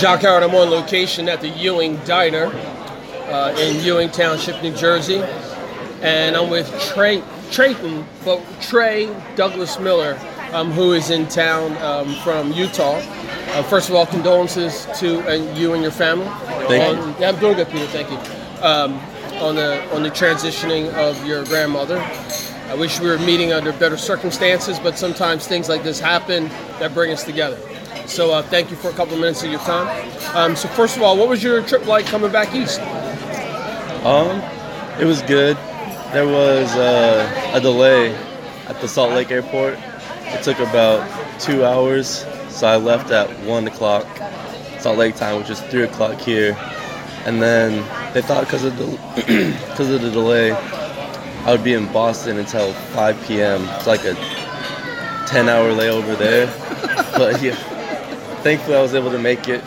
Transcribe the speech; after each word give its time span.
Jacques 0.00 0.22
Howard, 0.22 0.42
I'm 0.42 0.54
on 0.54 0.70
location 0.70 1.28
at 1.28 1.42
the 1.42 1.50
Ewing 1.50 1.96
Diner 2.06 2.46
uh, 2.46 3.54
in 3.58 3.84
Ewing 3.84 4.08
Township, 4.08 4.62
New 4.62 4.74
Jersey. 4.74 5.18
And 6.00 6.38
I'm 6.38 6.48
with 6.48 6.70
Tre, 6.80 7.22
Trayton, 7.50 8.06
but 8.24 8.42
Tre 8.62 9.14
Douglas 9.36 9.78
Miller, 9.78 10.18
um, 10.54 10.70
who 10.70 10.94
is 10.94 11.10
in 11.10 11.28
town 11.28 11.76
um, 11.82 12.14
from 12.22 12.50
Utah. 12.52 12.94
Uh, 12.96 13.62
first 13.64 13.90
of 13.90 13.94
all, 13.94 14.06
condolences 14.06 14.86
to 15.00 15.20
uh, 15.28 15.34
you 15.54 15.74
and 15.74 15.82
your 15.82 15.92
family. 15.92 16.24
Thank 16.66 16.96
on, 16.96 17.20
Yeah, 17.20 17.28
I'm 17.28 17.38
doing 17.38 17.56
good, 17.56 17.68
Peter. 17.68 17.86
Thank 17.88 18.10
you. 18.10 18.64
Um, 18.64 18.98
on 19.42 19.54
the 19.54 19.86
on 19.94 20.02
the 20.02 20.10
transitioning 20.10 20.90
of 20.94 21.26
your 21.26 21.44
grandmother. 21.44 21.98
I 22.68 22.74
wish 22.74 23.00
we 23.00 23.08
were 23.08 23.18
meeting 23.18 23.52
under 23.52 23.72
better 23.72 23.98
circumstances, 23.98 24.78
but 24.78 24.96
sometimes 24.96 25.46
things 25.46 25.68
like 25.68 25.82
this 25.82 26.00
happen 26.00 26.48
that 26.78 26.94
bring 26.94 27.12
us 27.12 27.22
together. 27.22 27.58
So 28.10 28.32
uh, 28.32 28.42
thank 28.42 28.72
you 28.72 28.76
for 28.76 28.88
a 28.88 28.92
couple 28.92 29.14
of 29.14 29.20
minutes 29.20 29.44
of 29.44 29.52
your 29.52 29.60
time. 29.60 29.86
Um, 30.34 30.56
so 30.56 30.66
first 30.70 30.96
of 30.96 31.02
all, 31.02 31.16
what 31.16 31.28
was 31.28 31.44
your 31.44 31.62
trip 31.62 31.86
like 31.86 32.06
coming 32.06 32.32
back 32.32 32.52
east? 32.52 32.80
Um, 34.04 34.40
it 35.00 35.04
was 35.04 35.22
good. 35.22 35.56
There 36.12 36.26
was 36.26 36.74
uh, 36.74 37.52
a 37.54 37.60
delay 37.60 38.12
at 38.66 38.80
the 38.80 38.88
Salt 38.88 39.12
Lake 39.12 39.30
airport. 39.30 39.78
It 40.24 40.42
took 40.42 40.58
about 40.58 41.08
two 41.40 41.64
hours, 41.64 42.26
so 42.48 42.66
I 42.66 42.78
left 42.78 43.12
at 43.12 43.30
one 43.46 43.68
o'clock 43.68 44.04
Salt 44.80 44.98
Lake 44.98 45.14
time, 45.14 45.38
which 45.38 45.48
is 45.48 45.60
three 45.60 45.84
o'clock 45.84 46.18
here. 46.18 46.56
And 47.26 47.40
then 47.40 47.76
they 48.12 48.22
thought 48.22 48.44
because 48.44 48.64
of 48.64 48.76
the 48.76 48.86
because 49.68 49.88
of 49.88 50.02
the 50.02 50.10
delay, 50.10 50.50
I 50.50 51.52
would 51.52 51.62
be 51.62 51.74
in 51.74 51.90
Boston 51.92 52.38
until 52.38 52.72
5 52.72 53.24
p.m. 53.28 53.62
It's 53.76 53.86
like 53.86 54.04
a 54.04 54.14
10-hour 55.28 55.70
layover 55.74 56.18
there. 56.18 56.48
but 57.16 57.40
yeah, 57.40 57.56
thankfully 58.42 58.76
I 58.76 58.82
was 58.82 58.94
able 58.94 59.10
to 59.10 59.18
make 59.18 59.48
it 59.48 59.62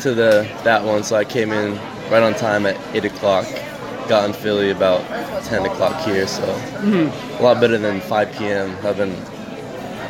to 0.00 0.14
the 0.14 0.48
that 0.64 0.84
one, 0.84 1.02
so 1.02 1.16
I 1.16 1.24
came 1.24 1.52
in 1.52 1.76
right 2.10 2.22
on 2.22 2.34
time 2.34 2.66
at 2.66 2.76
8 2.94 3.04
o'clock. 3.06 3.46
Got 4.08 4.24
in 4.26 4.32
Philly 4.32 4.70
about 4.70 5.00
10 5.44 5.64
o'clock 5.66 6.04
here, 6.04 6.26
so 6.26 6.42
a 6.82 7.42
lot 7.42 7.60
better 7.60 7.78
than 7.78 8.00
5 8.00 8.32
p.m. 8.32 8.76
I've 8.84 8.96
been, 8.96 9.12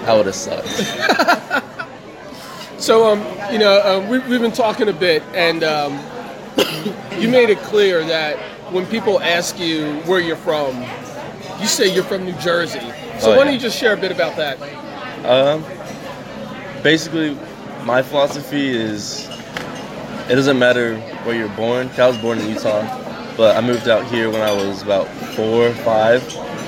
that 0.04 0.14
would 0.16 0.26
have 0.26 0.34
sucked. 0.34 1.62
So, 2.78 3.04
um, 3.12 3.20
you 3.52 3.60
know, 3.60 3.78
uh, 3.78 4.04
we, 4.10 4.18
we've 4.28 4.40
been 4.40 4.50
talking 4.50 4.88
a 4.88 4.92
bit, 4.92 5.22
and 5.34 5.62
um, 5.62 5.92
you 7.20 7.28
made 7.28 7.48
it 7.48 7.58
clear 7.58 8.04
that 8.04 8.36
when 8.72 8.86
people 8.86 9.20
ask 9.20 9.56
you 9.60 10.00
where 10.00 10.18
you're 10.18 10.34
from, 10.34 10.82
you 11.60 11.68
say 11.68 11.94
you're 11.94 12.02
from 12.02 12.24
New 12.24 12.32
Jersey. 12.40 12.80
So, 13.20 13.34
Oh, 13.34 13.36
why 13.36 13.44
don't 13.44 13.52
you 13.54 13.60
just 13.60 13.78
share 13.78 13.92
a 13.94 13.96
bit 13.96 14.10
about 14.10 14.34
that? 14.34 14.58
Um, 15.24 15.62
basically, 16.82 17.38
my 17.84 18.02
philosophy 18.02 18.70
is 18.70 19.28
it 20.28 20.36
doesn't 20.36 20.58
matter 20.58 20.96
where 21.24 21.34
you're 21.34 21.48
born. 21.56 21.88
I 21.98 22.06
was 22.06 22.18
born 22.18 22.38
in 22.38 22.48
Utah, 22.48 22.82
but 23.36 23.56
I 23.56 23.60
moved 23.60 23.88
out 23.88 24.04
here 24.06 24.30
when 24.30 24.40
I 24.40 24.52
was 24.52 24.82
about 24.82 25.08
four 25.34 25.68
or 25.68 25.74
five. 25.74 26.22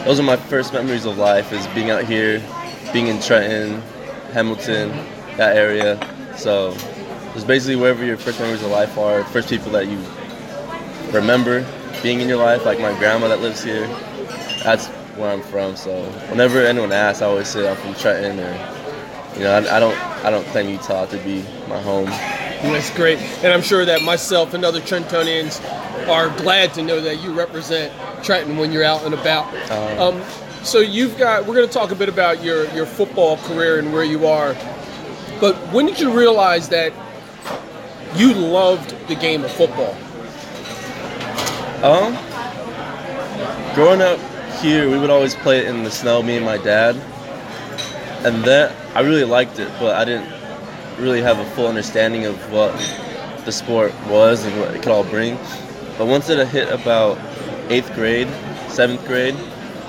Those 0.05 0.19
are 0.21 0.25
my 0.25 0.37
first 0.37 0.73
memories 0.73 1.05
of 1.05 1.19
life: 1.19 1.53
is 1.53 1.67
being 1.69 1.91
out 1.91 2.05
here, 2.05 2.43
being 2.93 3.07
in 3.07 3.21
Trenton, 3.21 3.81
Hamilton, 4.33 4.91
that 5.37 5.57
area. 5.57 5.99
So 6.37 6.77
it's 7.35 7.45
basically 7.45 7.77
wherever 7.77 8.05
your 8.05 8.17
first 8.17 8.41
memories 8.41 8.63
of 8.63 8.71
life 8.71 8.99
are, 8.99 9.25
first 9.25 9.49
people 9.49 9.71
that 9.73 9.87
you 9.87 9.99
remember 11.13 11.65
being 12.03 12.21
in 12.21 12.29
your 12.29 12.39
life, 12.39 12.65
like 12.65 12.81
my 12.81 12.97
grandma 12.99 13.29
that 13.29 13.41
lives 13.41 13.63
here. 13.63 13.87
That's 14.63 14.89
where 15.17 15.31
I'm 15.31 15.43
from. 15.43 15.77
So 15.77 16.03
whenever 16.29 16.61
anyone 16.61 16.93
asks, 16.93 17.23
I 17.23 17.27
always 17.27 17.49
say 17.49 17.69
I'm 17.69 17.77
from 17.77 17.95
Trenton, 17.95 18.41
or 18.41 18.84
you 19.37 19.41
know, 19.45 19.53
I, 19.53 19.77
I 19.77 19.81
don't 19.81 19.97
I 20.25 20.31
don't 20.31 20.47
claim 20.47 20.69
Utah 20.69 21.07
to 21.07 21.17
be 21.19 21.43
my 21.69 21.81
home. 21.81 22.07
That's 22.07 22.95
great. 22.97 23.19
And 23.19 23.53
I'm 23.53 23.63
sure 23.63 23.85
that 23.85 24.03
myself 24.03 24.55
and 24.55 24.65
other 24.65 24.81
Trentonians 24.81 25.61
are 26.09 26.31
glad 26.39 26.73
to 26.75 26.83
know 26.83 27.01
that 27.01 27.23
you 27.23 27.33
represent 27.33 27.93
Trenton 28.25 28.57
when 28.57 28.73
you're 28.73 28.85
out 28.85 29.05
and 29.05 29.13
about. 29.15 29.53
Uh, 29.71 30.09
Um, 30.09 30.23
so 30.65 30.79
you've 30.79 31.19
got, 31.19 31.45
we're 31.45 31.55
going 31.55 31.67
to 31.69 31.73
talk 31.73 31.91
a 31.91 31.95
bit 31.95 32.09
about 32.09 32.43
your, 32.43 32.65
your 32.75 32.87
football 32.87 33.37
career 33.39 33.79
and 33.79 33.93
where 33.93 34.03
you 34.05 34.27
are. 34.27 34.55
But 35.41 35.57
when 35.75 35.85
did 35.85 36.01
you 36.01 36.11
realize 36.11 36.71
that 36.71 36.93
you 38.17 38.33
loved 38.33 38.97
the 39.09 39.15
game 39.15 39.45
of 39.45 39.51
football? 39.53 39.95
Um, 41.85 42.15
growing 43.75 44.01
up 44.01 44.19
here, 44.63 44.89
we 44.89 44.99
would 44.99 45.11
always 45.11 45.35
play 45.35 45.59
it 45.59 45.67
in 45.67 45.85
the 45.85 45.91
snow, 45.91 46.23
me 46.23 46.37
and 46.37 46.47
my 46.47 46.57
dad, 46.57 46.97
and 48.25 48.43
that 48.45 48.75
I 48.95 49.01
really 49.01 49.25
liked 49.25 49.59
it, 49.59 49.69
but 49.81 49.97
I 49.97 50.05
didn't 50.05 50.33
really 50.99 51.21
have 51.21 51.41
a 51.41 51.45
full 51.51 51.67
understanding 51.67 52.27
of 52.27 52.37
what 52.53 52.73
the 53.45 53.51
sport 53.51 53.93
was 54.09 54.45
and 54.45 54.59
what 54.61 54.73
it 54.73 54.83
could 54.83 54.93
all 54.93 55.03
bring. 55.03 55.37
But 55.99 56.07
once 56.07 56.29
it 56.29 56.47
hit 56.49 56.69
about 56.71 57.19
eighth 57.71 57.93
grade, 57.95 58.29
seventh 58.69 59.05
grade, 59.05 59.35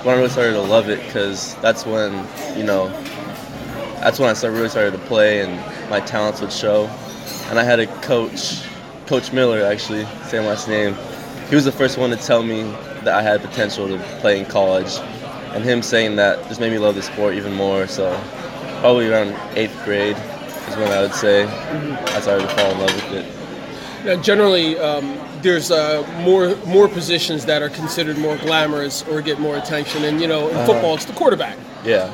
when 0.03 0.15
I 0.15 0.17
really 0.17 0.29
started 0.29 0.53
to 0.53 0.61
love 0.61 0.89
it, 0.89 1.05
because 1.05 1.55
that's 1.57 1.85
when 1.85 2.13
you 2.57 2.63
know, 2.63 2.89
that's 3.99 4.17
when 4.17 4.29
I 4.29 4.33
started, 4.33 4.55
really 4.57 4.69
started 4.69 4.91
to 4.91 5.05
play 5.05 5.41
and 5.41 5.53
my 5.89 5.99
talents 5.99 6.41
would 6.41 6.51
show. 6.51 6.85
And 7.49 7.59
I 7.59 7.63
had 7.63 7.79
a 7.79 7.87
coach, 8.01 8.63
Coach 9.05 9.31
Miller, 9.31 9.63
actually, 9.63 10.05
same 10.25 10.45
last 10.45 10.67
name. 10.67 10.95
He 11.49 11.53
was 11.53 11.65
the 11.65 11.71
first 11.71 11.99
one 11.99 12.09
to 12.09 12.15
tell 12.15 12.41
me 12.41 12.63
that 13.03 13.09
I 13.09 13.21
had 13.21 13.41
potential 13.41 13.87
to 13.87 13.99
play 14.19 14.39
in 14.39 14.45
college, 14.45 14.97
and 15.53 15.63
him 15.63 15.83
saying 15.83 16.15
that 16.15 16.47
just 16.47 16.59
made 16.59 16.71
me 16.71 16.79
love 16.79 16.95
the 16.95 17.03
sport 17.03 17.35
even 17.35 17.53
more. 17.53 17.85
So 17.85 18.19
probably 18.79 19.09
around 19.09 19.35
eighth 19.57 19.79
grade 19.83 20.17
is 20.17 20.75
when 20.77 20.91
I 20.91 21.01
would 21.01 21.13
say 21.13 21.45
I 21.45 22.19
started 22.21 22.47
to 22.47 22.55
fall 22.55 22.71
in 22.71 22.79
love 22.79 22.95
with 22.95 23.11
it. 23.13 24.05
Now, 24.05 24.21
generally, 24.21 24.77
um, 24.77 25.17
there's 25.41 25.71
uh, 25.71 26.05
more 26.23 26.55
more 26.67 26.87
positions 26.87 27.45
that 27.45 27.61
are 27.61 27.69
considered 27.69 28.17
more 28.17 28.37
glamorous 28.37 29.03
or 29.07 29.21
get 29.21 29.39
more 29.39 29.57
attention, 29.57 30.03
and 30.03 30.21
you 30.21 30.27
know, 30.27 30.47
in 30.49 30.65
football, 30.65 30.95
it's 30.95 31.05
the 31.05 31.13
quarterback. 31.13 31.57
Yeah. 31.83 32.11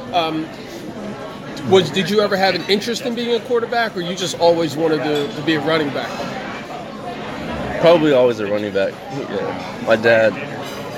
Was 1.70 1.92
did 1.92 2.10
you 2.10 2.22
ever 2.22 2.36
have 2.36 2.56
an 2.56 2.64
interest 2.64 3.06
in 3.06 3.14
being 3.14 3.40
a 3.40 3.46
quarterback, 3.46 3.96
or 3.96 4.02
you 4.02 4.16
just 4.16 4.40
always 4.40 4.76
wanted 4.76 5.04
to, 5.04 5.34
to 5.36 5.42
be 5.44 5.56
a 5.56 5.62
running 5.62 5.90
back? 5.90 6.10
Probably 7.82 8.14
always 8.14 8.40
a 8.40 8.48
running 8.48 8.74
back. 8.74 8.94
Yeah. 9.14 9.84
My 9.86 9.96
dad, 9.96 10.34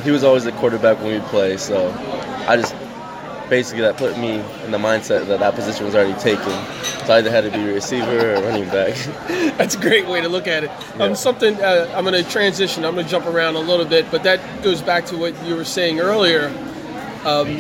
he 0.04 0.12
was 0.12 0.24
always 0.24 0.46
a 0.46 0.54
quarterback 0.54 1.00
when 1.02 1.22
we 1.22 1.28
play, 1.28 1.58
so 1.58 1.92
I 2.48 2.56
just 2.56 2.76
basically 3.54 3.82
that 3.82 3.98
put 3.98 4.18
me 4.18 4.42
in 4.66 4.72
the 4.72 4.80
mindset 4.80 5.28
that 5.28 5.40
that 5.40 5.54
position 5.54 5.86
was 5.86 5.94
already 5.94 6.20
taken. 6.20 6.50
So 7.06 7.14
I 7.14 7.18
either 7.20 7.30
had 7.30 7.44
to 7.44 7.52
be 7.52 7.60
a 7.70 7.74
receiver 7.74 8.34
or 8.36 8.42
running 8.42 8.66
back. 8.70 8.96
That's 9.60 9.76
a 9.76 9.80
great 9.80 10.08
way 10.08 10.22
to 10.22 10.28
look 10.28 10.48
at 10.48 10.64
it. 10.64 10.72
Yeah. 10.98 11.04
Um, 11.04 11.14
something 11.16 11.54
uh, 11.62 11.94
I'm 11.96 12.04
going 12.04 12.22
to 12.24 12.28
transition. 12.28 12.84
I'm 12.84 12.96
going 12.96 13.06
to 13.06 13.12
jump 13.12 13.28
around 13.28 13.56
a 13.56 13.60
little 13.60 13.86
bit, 13.86 14.10
but 14.10 14.24
that 14.24 14.40
goes 14.64 14.82
back 14.82 15.06
to 15.08 15.18
what 15.18 15.34
you 15.46 15.56
were 15.56 15.66
saying 15.66 16.00
earlier. 16.00 16.48
Um, 17.26 17.60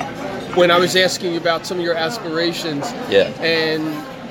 when 0.56 0.72
I 0.72 0.80
was 0.80 0.96
asking 0.96 1.34
you 1.34 1.40
about 1.40 1.66
some 1.68 1.78
of 1.78 1.84
your 1.84 1.96
aspirations, 1.96 2.92
yeah. 3.08 3.30
and 3.42 3.84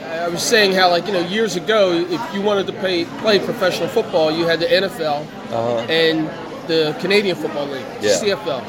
I 0.05 0.29
was 0.29 0.43
saying 0.43 0.73
how, 0.73 0.91
like 0.91 1.07
you 1.07 1.13
know, 1.13 1.21
years 1.29 1.55
ago, 1.55 1.93
if 1.93 2.35
you 2.35 2.43
wanted 2.43 2.67
to 2.67 2.73
play 2.75 3.05
play 3.23 3.39
professional 3.39 3.89
football, 3.89 4.33
you 4.33 4.47
had 4.47 4.59
the 4.59 4.67
NFL 4.67 5.27
Uh-huh. 5.53 5.79
and 5.89 6.29
the 6.67 6.97
Canadian 7.01 7.37
Football 7.37 7.67
League, 7.67 7.85
Yeah. 8.01 8.17
CFL. 8.19 8.63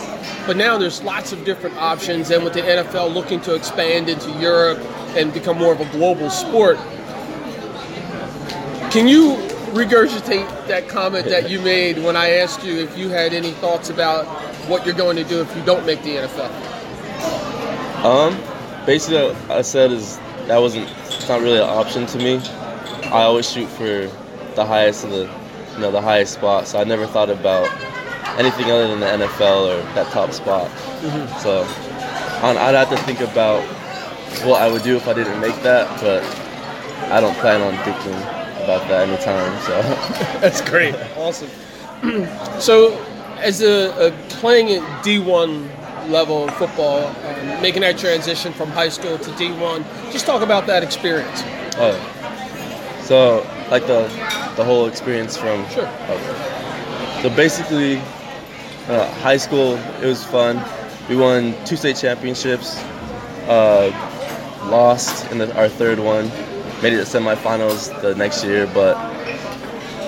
But 0.48 0.58
now 0.58 0.78
there's 0.78 1.02
lots 1.04 1.32
of 1.32 1.46
different 1.46 1.78
options, 1.78 2.30
and 2.32 2.44
with 2.44 2.54
the 2.54 2.62
NFL 2.62 3.14
looking 3.14 3.40
to 3.42 3.54
expand 3.56 4.10
into 4.10 4.30
Europe 4.40 4.80
and 5.16 5.34
become 5.34 5.58
more 5.58 5.74
of 5.74 5.82
a 5.82 5.86
global 5.86 6.30
sport, 6.30 6.78
can 8.92 9.08
you 9.08 9.36
regurgitate 9.74 10.68
that 10.68 10.88
comment 10.88 11.26
that 11.28 11.50
you 11.50 11.60
made 11.62 11.98
when 12.04 12.16
I 12.16 12.30
asked 12.32 12.64
you 12.64 12.76
if 12.80 12.96
you 12.98 13.10
had 13.10 13.34
any 13.34 13.52
thoughts 13.52 13.90
about 13.90 14.26
what 14.68 14.86
you're 14.86 14.96
going 14.96 15.16
to 15.18 15.24
do 15.24 15.42
if 15.42 15.56
you 15.56 15.64
don't 15.64 15.86
make 15.86 16.02
the 16.04 16.18
NFL? 16.18 16.52
Um, 18.06 18.38
basically, 18.86 19.24
what 19.24 19.52
I 19.52 19.62
said 19.62 19.92
is 19.92 20.18
that 20.48 20.58
wasn't. 20.60 20.90
It's 21.08 21.28
not 21.30 21.42
really 21.42 21.58
an 21.58 21.70
option 21.70 22.06
to 22.08 22.18
me. 22.18 22.38
I 23.06 23.24
always 23.24 23.50
shoot 23.50 23.68
for 23.70 24.10
the 24.56 24.66
highest 24.66 25.06
of 25.06 25.12
the, 25.12 25.30
you 25.74 25.80
know, 25.80 25.92
the 25.92 26.02
highest 26.02 26.34
spot. 26.34 26.68
So 26.68 26.80
I 26.80 26.84
never 26.84 27.06
thought 27.08 27.30
about 27.30 27.68
anything 28.40 28.72
other 28.72 28.88
than 28.88 29.00
the 29.00 29.26
NFL 29.26 29.68
or 29.80 29.94
that 29.94 30.12
top 30.12 30.32
spot. 30.32 30.70
So 31.42 31.64
I'd 32.44 32.58
I'd 32.58 32.76
have 32.76 32.90
to 32.90 32.98
think 33.06 33.22
about 33.22 33.64
what 34.46 34.62
I 34.62 34.72
would 34.72 34.84
do 34.84 34.96
if 34.96 35.08
I 35.08 35.14
didn't 35.14 35.40
make 35.40 35.56
that, 35.64 35.88
but 36.02 36.24
I 37.12 37.20
don't 37.22 37.36
plan 37.38 37.62
on 37.62 37.74
thinking 37.84 38.14
about 38.64 38.88
that 38.88 39.08
anytime. 39.08 39.62
So 39.62 39.82
That's 40.40 40.62
great. 40.62 40.96
awesome. 41.18 41.50
so, 42.60 42.98
as 43.40 43.62
a, 43.62 44.08
a 44.08 44.12
playing 44.30 44.70
at 44.72 45.06
D1 45.06 46.10
level 46.10 46.46
of 46.48 46.56
football, 46.56 47.06
um, 47.06 47.62
making 47.62 47.82
that 47.82 47.98
transition 47.98 48.52
from 48.54 48.70
high 48.70 48.90
school 48.90 49.18
to 49.18 49.30
D1, 49.32 50.12
just 50.12 50.26
talk 50.26 50.42
about 50.42 50.66
that 50.68 50.84
experience. 50.84 51.44
Oh. 51.78 51.94
So, 53.04 53.44
like 53.74 53.88
the 53.88 54.04
the 54.56 54.64
whole 54.64 54.86
experience 54.86 55.36
from. 55.36 55.68
Sure. 55.70 55.88
Okay. 55.88 57.22
So 57.24 57.30
basically, 57.36 57.98
uh, 58.88 59.12
high 59.22 59.38
school 59.38 59.78
it 60.02 60.06
was 60.06 60.24
fun. 60.24 60.64
We 61.10 61.16
won 61.16 61.56
two 61.66 61.76
state 61.76 61.96
championships. 61.96 62.78
Uh, 63.50 63.90
lost 64.70 65.30
in 65.32 65.40
the, 65.40 65.58
our 65.58 65.68
third 65.68 66.00
one, 66.00 66.30
made 66.84 66.94
it 66.94 67.04
to 67.04 67.18
semifinals 67.18 67.90
the 68.02 68.14
next 68.14 68.46
year. 68.46 68.70
But 68.76 68.96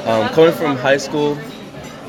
um, 0.08 0.30
coming 0.30 0.54
from 0.54 0.78
high 0.78 0.98
school 0.98 1.36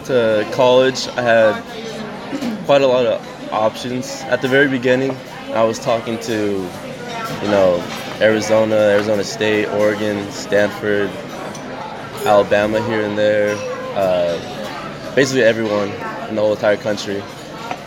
to 0.05 0.47
college, 0.53 1.09
I 1.17 1.23
had 1.23 2.67
quite 2.67 2.83
a 2.83 2.87
lot 2.87 3.07
of 3.07 3.19
options. 3.51 4.21
At 4.25 4.43
the 4.43 4.49
very 4.49 4.69
beginning, 4.69 5.17
I 5.55 5.65
was 5.65 5.79
talking 5.79 6.19
to, 6.21 6.37
you 7.43 7.49
know, 7.49 7.83
Arizona, 8.21 8.77
Arizona 8.77 9.25
State, 9.25 9.69
Oregon, 9.69 10.31
Stanford, 10.31 11.11
Alabama 12.27 12.83
here 12.89 13.03
and 13.03 13.17
there, 13.17 13.55
uh, 13.95 15.15
basically 15.15 15.43
everyone 15.45 15.89
in 16.29 16.35
the 16.35 16.41
whole 16.41 16.53
entire 16.53 16.77
country. 16.77 17.23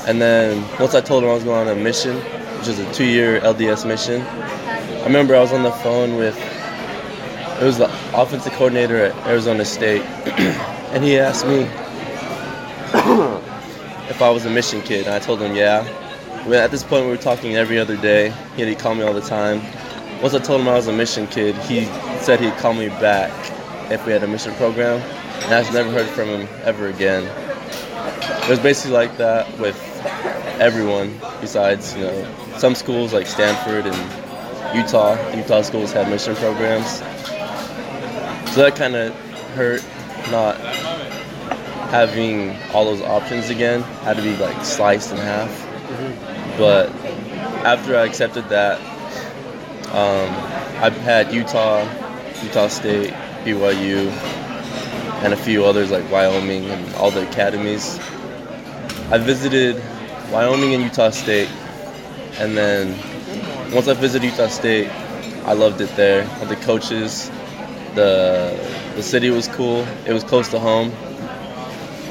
And 0.07 0.21
then 0.21 0.61
once 0.79 0.95
I 0.95 1.01
told 1.01 1.23
them 1.23 1.29
I 1.29 1.33
was 1.33 1.43
going 1.43 1.67
on 1.67 1.77
a 1.77 1.79
mission, 1.79 2.15
which 2.57 2.69
is 2.69 2.79
a 2.79 2.91
two-year 2.93 3.41
LDS 3.41 3.85
mission, 3.85 4.21
I 4.21 5.03
remember 5.03 5.35
I 5.35 5.41
was 5.41 5.51
on 5.51 5.63
the 5.63 5.71
phone 5.71 6.15
with 6.15 6.37
it 7.61 7.65
was 7.65 7.77
the 7.77 7.91
offensive 8.13 8.53
coordinator 8.53 9.03
at 9.03 9.27
Arizona 9.27 9.65
State, 9.65 10.01
and 10.93 11.03
he 11.03 11.19
asked 11.19 11.45
me 11.45 11.59
if 14.09 14.21
I 14.21 14.29
was 14.29 14.45
a 14.45 14.49
mission 14.49 14.81
kid, 14.81 15.05
and 15.05 15.13
I 15.13 15.19
told 15.19 15.41
him 15.41 15.53
yeah. 15.53 15.85
At 16.47 16.71
this 16.71 16.83
point, 16.83 17.03
we 17.03 17.11
were 17.11 17.17
talking 17.17 17.57
every 17.57 17.77
other 17.77 17.97
day. 17.97 18.33
He'd 18.55 18.79
call 18.79 18.95
me 18.95 19.03
all 19.03 19.13
the 19.13 19.19
time. 19.19 19.61
Once 20.21 20.33
I 20.33 20.39
told 20.39 20.61
him 20.61 20.69
I 20.69 20.75
was 20.75 20.87
a 20.87 20.93
mission 20.93 21.27
kid, 21.27 21.55
he 21.55 21.83
said 22.21 22.39
he'd 22.39 22.55
call 22.55 22.73
me 22.73 22.87
back 22.87 23.29
if 23.91 24.05
we 24.05 24.11
had 24.11 24.23
a 24.23 24.27
mission 24.27 24.53
program, 24.55 24.99
and 25.43 25.53
I've 25.53 25.73
never 25.73 25.91
heard 25.91 26.07
from 26.07 26.29
him 26.29 26.47
ever 26.63 26.87
again. 26.87 27.23
It 28.43 28.49
was 28.49 28.59
basically 28.59 28.93
like 28.93 29.17
that 29.17 29.57
with 29.59 29.77
everyone 30.59 31.19
besides, 31.41 31.95
you 31.95 32.03
know, 32.03 32.35
some 32.57 32.75
schools 32.75 33.13
like 33.13 33.27
Stanford 33.27 33.85
and 33.85 34.75
Utah. 34.75 35.17
Utah 35.35 35.61
schools 35.61 35.91
had 35.91 36.09
mission 36.09 36.35
programs. 36.35 36.99
So 38.53 38.63
that 38.63 38.75
kind 38.75 38.95
of 38.95 39.13
hurt 39.55 39.83
not 40.31 40.57
having 41.89 42.55
all 42.73 42.85
those 42.85 43.01
options 43.01 43.49
again. 43.49 43.81
Had 44.03 44.17
to 44.17 44.23
be 44.23 44.35
like 44.37 44.63
sliced 44.63 45.11
in 45.11 45.17
half. 45.17 45.65
But 46.57 46.89
after 47.65 47.97
I 47.97 48.05
accepted 48.05 48.47
that, 48.49 48.79
um, 49.89 50.29
I've 50.83 50.97
had 50.97 51.33
Utah, 51.33 51.81
Utah 52.43 52.67
State, 52.67 53.13
BYU, 53.43 54.09
and 55.23 55.33
a 55.33 55.37
few 55.37 55.65
others 55.65 55.91
like 55.91 56.09
Wyoming 56.11 56.65
and 56.65 56.95
all 56.95 57.11
the 57.11 57.27
academies. 57.27 57.99
I 59.11 59.17
visited 59.17 59.81
Wyoming 60.31 60.73
and 60.73 60.83
Utah 60.83 61.09
State, 61.09 61.49
and 62.37 62.55
then 62.55 62.95
once 63.73 63.87
I 63.87 63.93
visited 63.93 64.27
Utah 64.31 64.47
State, 64.47 64.89
I 65.45 65.53
loved 65.53 65.81
it 65.81 65.95
there. 65.95 66.23
The 66.45 66.55
coaches, 66.57 67.29
the 67.95 68.55
the 68.95 69.03
city 69.03 69.29
was 69.29 69.47
cool. 69.47 69.85
It 70.05 70.13
was 70.13 70.23
close 70.23 70.49
to 70.49 70.59
home. 70.59 70.91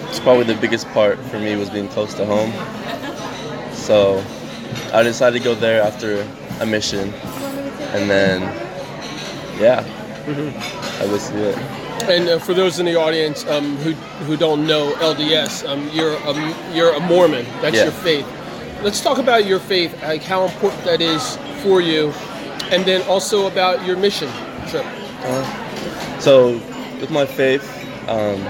It's 0.09 0.21
probably 0.21 0.45
the 0.45 0.61
biggest 0.61 0.89
part 0.89 1.19
for 1.27 1.39
me 1.39 1.55
was 1.57 1.71
being 1.71 1.89
close 1.89 2.15
to 2.15 2.25
home. 2.27 2.53
So 3.75 4.25
I 4.93 5.03
decided 5.03 5.39
to 5.39 5.45
go 5.45 5.55
there 5.55 5.83
after 5.83 6.27
a 6.61 6.67
mission, 6.67 7.13
and 7.95 8.11
then 8.11 8.43
yeah, 9.61 9.85
mm-hmm. 10.25 10.78
I 11.01 11.07
was 11.07 11.31
it. 11.31 11.57
And 12.09 12.29
uh, 12.29 12.39
for 12.39 12.55
those 12.55 12.81
in 12.81 12.87
the 12.87 12.97
audience 12.97 13.47
um, 13.47 13.77
who 13.79 13.93
who 14.25 14.37
don't 14.37 14.67
know 14.67 14.93
LDS, 14.95 15.69
um, 15.69 15.89
you're 15.93 16.15
a, 16.15 16.75
you're 16.75 16.93
a 16.95 17.01
Mormon. 17.01 17.45
That's 17.61 17.77
yeah. 17.77 17.85
your 17.85 17.93
faith. 17.93 18.27
Let's 18.83 19.01
talk 19.01 19.19
about 19.19 19.47
your 19.47 19.61
faith, 19.61 20.01
like 20.03 20.23
how 20.23 20.45
important 20.45 20.85
that 20.85 21.01
is 21.01 21.37
for 21.63 21.81
you, 21.81 22.11
and 22.71 22.85
then 22.85 23.07
also 23.09 23.47
about 23.47 23.85
your 23.87 23.97
mission 23.97 24.31
trip. 24.69 24.85
Uh, 25.21 26.19
so, 26.21 26.53
with 27.01 27.11
my 27.11 27.27
faith, 27.27 27.65
um, 28.09 28.41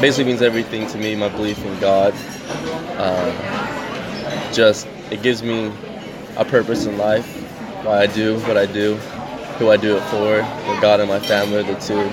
basically 0.00 0.24
means 0.24 0.42
everything 0.42 0.86
to 0.88 0.98
me. 0.98 1.14
My 1.14 1.28
belief 1.28 1.64
in 1.64 1.78
God, 1.78 2.14
uh, 2.98 4.52
just 4.52 4.88
it 5.10 5.22
gives 5.22 5.42
me 5.42 5.72
a 6.36 6.44
purpose 6.44 6.86
in 6.86 6.98
life, 6.98 7.26
why 7.84 8.02
I 8.02 8.06
do 8.06 8.38
what 8.40 8.56
I 8.56 8.66
do, 8.66 8.98
who 9.58 9.70
I 9.70 9.76
do 9.76 9.96
it 9.96 10.02
for. 10.04 10.40
God 10.80 11.00
and 11.00 11.08
my 11.08 11.20
family, 11.20 11.62
the 11.62 11.74
two 11.74 12.08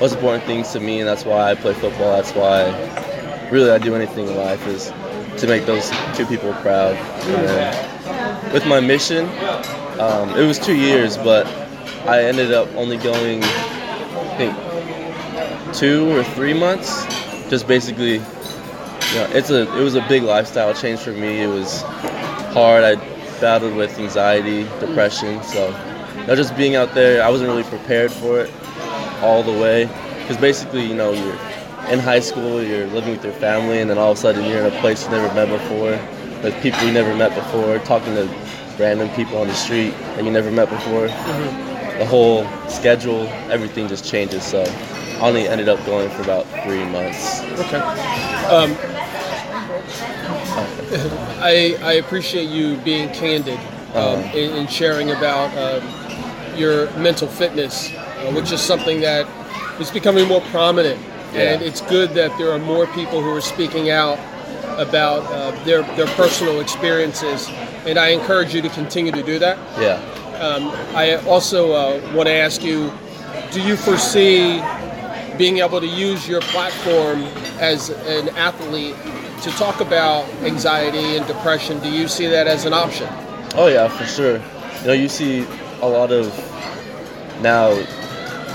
most 0.00 0.14
important 0.14 0.44
things 0.44 0.72
to 0.72 0.80
me, 0.80 1.00
and 1.00 1.08
that's 1.08 1.24
why 1.24 1.50
I 1.50 1.54
play 1.54 1.74
football. 1.74 2.12
That's 2.12 2.32
why 2.32 2.70
really 3.50 3.70
I 3.70 3.78
do 3.78 3.94
anything 3.94 4.28
in 4.28 4.36
life 4.36 4.64
is 4.66 4.92
to 5.40 5.46
make 5.46 5.66
those 5.66 5.90
two 6.14 6.26
people 6.26 6.52
proud. 6.54 6.94
And 6.94 8.52
with 8.52 8.66
my 8.66 8.80
mission, 8.80 9.26
um, 9.98 10.30
it 10.38 10.46
was 10.46 10.58
two 10.58 10.76
years, 10.76 11.16
but 11.16 11.46
I 12.06 12.24
ended 12.24 12.52
up 12.52 12.68
only 12.74 12.96
going, 12.96 13.42
I 13.42 14.36
think, 14.36 15.74
two 15.74 16.10
or 16.16 16.22
three 16.22 16.54
months. 16.54 17.04
Just 17.50 17.66
basically, 17.66 18.14
you 18.14 19.14
know, 19.14 19.28
it's 19.30 19.50
a 19.50 19.62
it 19.78 19.82
was 19.82 19.94
a 19.94 20.06
big 20.08 20.22
lifestyle 20.22 20.74
change 20.74 21.00
for 21.00 21.12
me. 21.12 21.40
It 21.40 21.48
was 21.48 21.82
hard. 22.52 22.84
I 22.84 22.94
battled 23.40 23.74
with 23.74 23.98
anxiety, 23.98 24.64
depression, 24.80 25.42
so 25.42 25.70
you 26.20 26.26
know, 26.26 26.36
just 26.36 26.56
being 26.56 26.76
out 26.76 26.94
there, 26.94 27.22
I 27.22 27.30
wasn't 27.30 27.50
really 27.50 27.64
prepared 27.64 28.12
for 28.12 28.40
it 28.40 28.50
all 29.22 29.42
the 29.42 29.52
way. 29.52 29.86
Because 30.20 30.36
basically, 30.36 30.86
you 30.86 30.94
know, 30.94 31.12
you're 31.12 31.38
in 31.90 31.98
high 31.98 32.20
school, 32.20 32.62
you're 32.62 32.86
living 32.88 33.12
with 33.12 33.24
your 33.24 33.32
family, 33.34 33.80
and 33.80 33.88
then 33.88 33.98
all 33.98 34.12
of 34.12 34.18
a 34.18 34.20
sudden 34.20 34.44
you're 34.44 34.66
in 34.66 34.72
a 34.72 34.80
place 34.80 35.02
you've 35.02 35.12
never 35.12 35.32
met 35.34 35.48
before, 35.48 35.90
with 36.42 36.62
people 36.62 36.82
you 36.82 36.92
never 36.92 37.14
met 37.14 37.34
before, 37.34 37.78
talking 37.80 38.14
to 38.14 38.28
random 38.78 39.08
people 39.10 39.38
on 39.38 39.48
the 39.48 39.54
street 39.54 39.90
that 39.90 40.24
you 40.24 40.30
never 40.30 40.50
met 40.50 40.68
before. 40.68 41.08
Mm-hmm. 41.08 41.98
The 41.98 42.06
whole 42.06 42.44
schedule, 42.68 43.26
everything 43.50 43.88
just 43.88 44.04
changes. 44.04 44.44
So 44.44 44.62
I 44.62 45.20
only 45.20 45.48
ended 45.48 45.68
up 45.68 45.84
going 45.84 46.10
for 46.10 46.22
about 46.22 46.46
three 46.62 46.84
months. 46.84 47.40
Okay. 47.42 47.78
Um, 48.48 48.76
I, 51.40 51.76
I 51.82 51.92
appreciate 51.94 52.48
you 52.48 52.76
being 52.78 53.08
candid 53.12 53.58
um, 53.94 54.18
uh 54.18 54.32
in, 54.34 54.54
in, 54.56 54.66
sharing 54.66 55.10
about 55.10 55.50
um, 55.56 56.07
your 56.58 56.90
mental 56.98 57.28
fitness 57.28 57.90
uh, 58.18 58.32
which 58.32 58.50
is 58.50 58.60
something 58.60 59.00
that 59.00 59.26
is 59.80 59.90
becoming 59.90 60.26
more 60.26 60.40
prominent. 60.50 61.00
Yeah. 61.32 61.52
And 61.52 61.62
it's 61.62 61.80
good 61.82 62.10
that 62.10 62.36
there 62.36 62.50
are 62.50 62.58
more 62.58 62.86
people 62.88 63.22
who 63.22 63.30
are 63.34 63.40
speaking 63.40 63.90
out 63.90 64.18
about 64.76 65.22
uh, 65.30 65.50
their 65.64 65.82
their 65.94 66.06
personal 66.16 66.60
experiences, 66.60 67.48
and 67.86 67.98
I 67.98 68.08
encourage 68.08 68.54
you 68.54 68.62
to 68.62 68.68
continue 68.70 69.12
to 69.12 69.22
do 69.22 69.38
that. 69.38 69.58
Yeah. 69.78 69.96
Um, 70.40 70.68
I 70.96 71.16
also 71.26 71.72
uh, 71.72 72.12
want 72.14 72.28
to 72.28 72.32
ask 72.32 72.62
you: 72.62 72.90
Do 73.52 73.60
you 73.60 73.76
foresee 73.76 74.62
being 75.36 75.58
able 75.58 75.80
to 75.80 75.86
use 75.86 76.26
your 76.26 76.40
platform 76.40 77.22
as 77.60 77.90
an 77.90 78.30
athlete 78.30 78.96
to 79.42 79.50
talk 79.50 79.80
about 79.80 80.24
anxiety 80.42 81.16
and 81.16 81.26
depression? 81.26 81.78
Do 81.80 81.90
you 81.90 82.08
see 82.08 82.26
that 82.26 82.46
as 82.48 82.64
an 82.64 82.72
option? 82.72 83.06
Oh 83.54 83.68
yeah, 83.68 83.86
for 83.88 84.06
sure. 84.06 84.40
You 84.80 84.86
know, 84.86 84.92
you 84.92 85.08
see 85.08 85.46
a 85.80 85.88
lot 85.88 86.10
of 86.12 86.26
now 87.42 87.70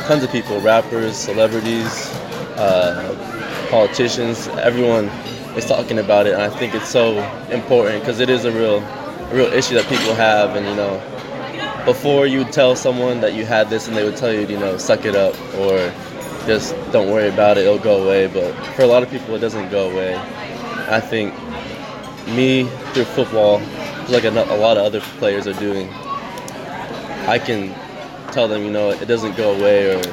tons 0.07 0.23
of 0.23 0.31
people, 0.31 0.59
rappers, 0.59 1.15
celebrities, 1.15 2.09
uh, 2.57 3.67
politicians, 3.69 4.47
everyone 4.59 5.05
is 5.55 5.65
talking 5.65 5.99
about 5.99 6.27
it, 6.27 6.33
and 6.33 6.41
I 6.41 6.49
think 6.49 6.75
it's 6.75 6.89
so 6.89 7.17
important 7.49 8.01
because 8.01 8.19
it 8.19 8.29
is 8.29 8.45
a 8.45 8.51
real, 8.51 8.79
a 8.79 9.35
real 9.35 9.53
issue 9.53 9.75
that 9.75 9.87
people 9.87 10.13
have, 10.15 10.55
and 10.55 10.65
you 10.65 10.75
know, 10.75 11.01
before 11.85 12.27
you 12.27 12.43
tell 12.45 12.75
someone 12.75 13.21
that 13.21 13.33
you 13.33 13.45
had 13.45 13.69
this, 13.69 13.87
and 13.87 13.95
they 13.95 14.03
would 14.03 14.17
tell 14.17 14.33
you, 14.33 14.41
you 14.41 14.59
know, 14.59 14.77
suck 14.77 15.05
it 15.05 15.15
up 15.15 15.33
or 15.55 15.93
just 16.45 16.75
don't 16.91 17.09
worry 17.09 17.29
about 17.29 17.57
it, 17.57 17.61
it'll 17.61 17.79
go 17.79 18.03
away. 18.03 18.27
But 18.27 18.53
for 18.75 18.81
a 18.81 18.87
lot 18.87 19.03
of 19.03 19.09
people, 19.09 19.35
it 19.35 19.39
doesn't 19.39 19.69
go 19.69 19.89
away. 19.89 20.15
I 20.89 20.99
think 20.99 21.33
me 22.35 22.65
through 22.93 23.05
football, 23.05 23.59
like 24.09 24.25
a, 24.25 24.29
a 24.29 24.57
lot 24.57 24.77
of 24.77 24.83
other 24.83 24.99
players 25.19 25.47
are 25.47 25.53
doing, 25.53 25.87
I 27.27 27.39
can 27.39 27.73
tell 28.31 28.47
them, 28.47 28.63
you 28.63 28.71
know, 28.71 28.89
it 28.89 29.05
doesn't 29.05 29.37
go 29.37 29.53
away, 29.53 29.95
or 29.95 30.03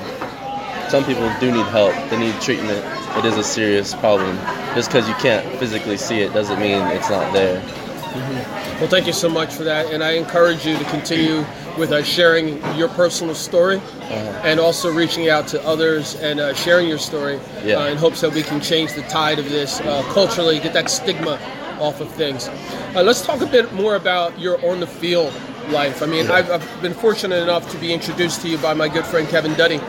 some 0.88 1.04
people 1.04 1.32
do 1.40 1.50
need 1.50 1.66
help. 1.66 1.94
They 2.10 2.18
need 2.18 2.40
treatment. 2.40 2.84
It 3.16 3.24
is 3.24 3.36
a 3.36 3.44
serious 3.44 3.94
problem. 3.94 4.36
Just 4.74 4.90
because 4.90 5.08
you 5.08 5.14
can't 5.14 5.46
physically 5.58 5.96
see 5.96 6.20
it 6.20 6.32
doesn't 6.32 6.60
mean 6.60 6.80
it's 6.88 7.10
not 7.10 7.32
there. 7.32 7.60
Mm-hmm. 7.60 8.80
Well, 8.80 8.88
thank 8.88 9.06
you 9.06 9.12
so 9.12 9.28
much 9.28 9.54
for 9.54 9.64
that, 9.64 9.92
and 9.92 10.02
I 10.02 10.12
encourage 10.12 10.66
you 10.66 10.76
to 10.76 10.84
continue 10.84 11.44
with 11.78 11.92
uh, 11.92 12.02
sharing 12.02 12.62
your 12.76 12.88
personal 12.88 13.34
story 13.34 13.76
uh-huh. 13.76 14.42
and 14.44 14.58
also 14.58 14.92
reaching 14.92 15.28
out 15.28 15.46
to 15.48 15.64
others 15.64 16.16
and 16.16 16.40
uh, 16.40 16.54
sharing 16.54 16.88
your 16.88 16.98
story 16.98 17.38
yeah. 17.64 17.76
uh, 17.76 17.86
in 17.86 17.96
hopes 17.96 18.20
that 18.20 18.32
we 18.32 18.42
can 18.42 18.60
change 18.60 18.94
the 18.94 19.02
tide 19.02 19.38
of 19.38 19.48
this 19.48 19.80
uh, 19.80 20.02
culturally, 20.12 20.58
get 20.60 20.72
that 20.72 20.90
stigma 20.90 21.38
off 21.80 22.00
of 22.00 22.10
things. 22.12 22.48
Uh, 22.94 23.02
let's 23.02 23.24
talk 23.24 23.40
a 23.40 23.46
bit 23.46 23.72
more 23.72 23.96
about 23.96 24.38
your 24.38 24.64
on 24.68 24.80
the 24.80 24.86
field 24.86 25.32
life. 25.70 26.02
I 26.02 26.06
mean, 26.06 26.26
yeah. 26.26 26.34
I've, 26.34 26.50
I've, 26.50 26.82
been 26.82 26.94
fortunate 26.94 27.42
enough 27.42 27.70
to 27.70 27.78
be 27.78 27.92
introduced 27.92 28.42
to 28.42 28.48
you 28.48 28.58
by 28.58 28.74
my 28.74 28.88
good 28.88 29.04
friend 29.06 29.28
Kevin 29.28 29.54
Duddy. 29.54 29.80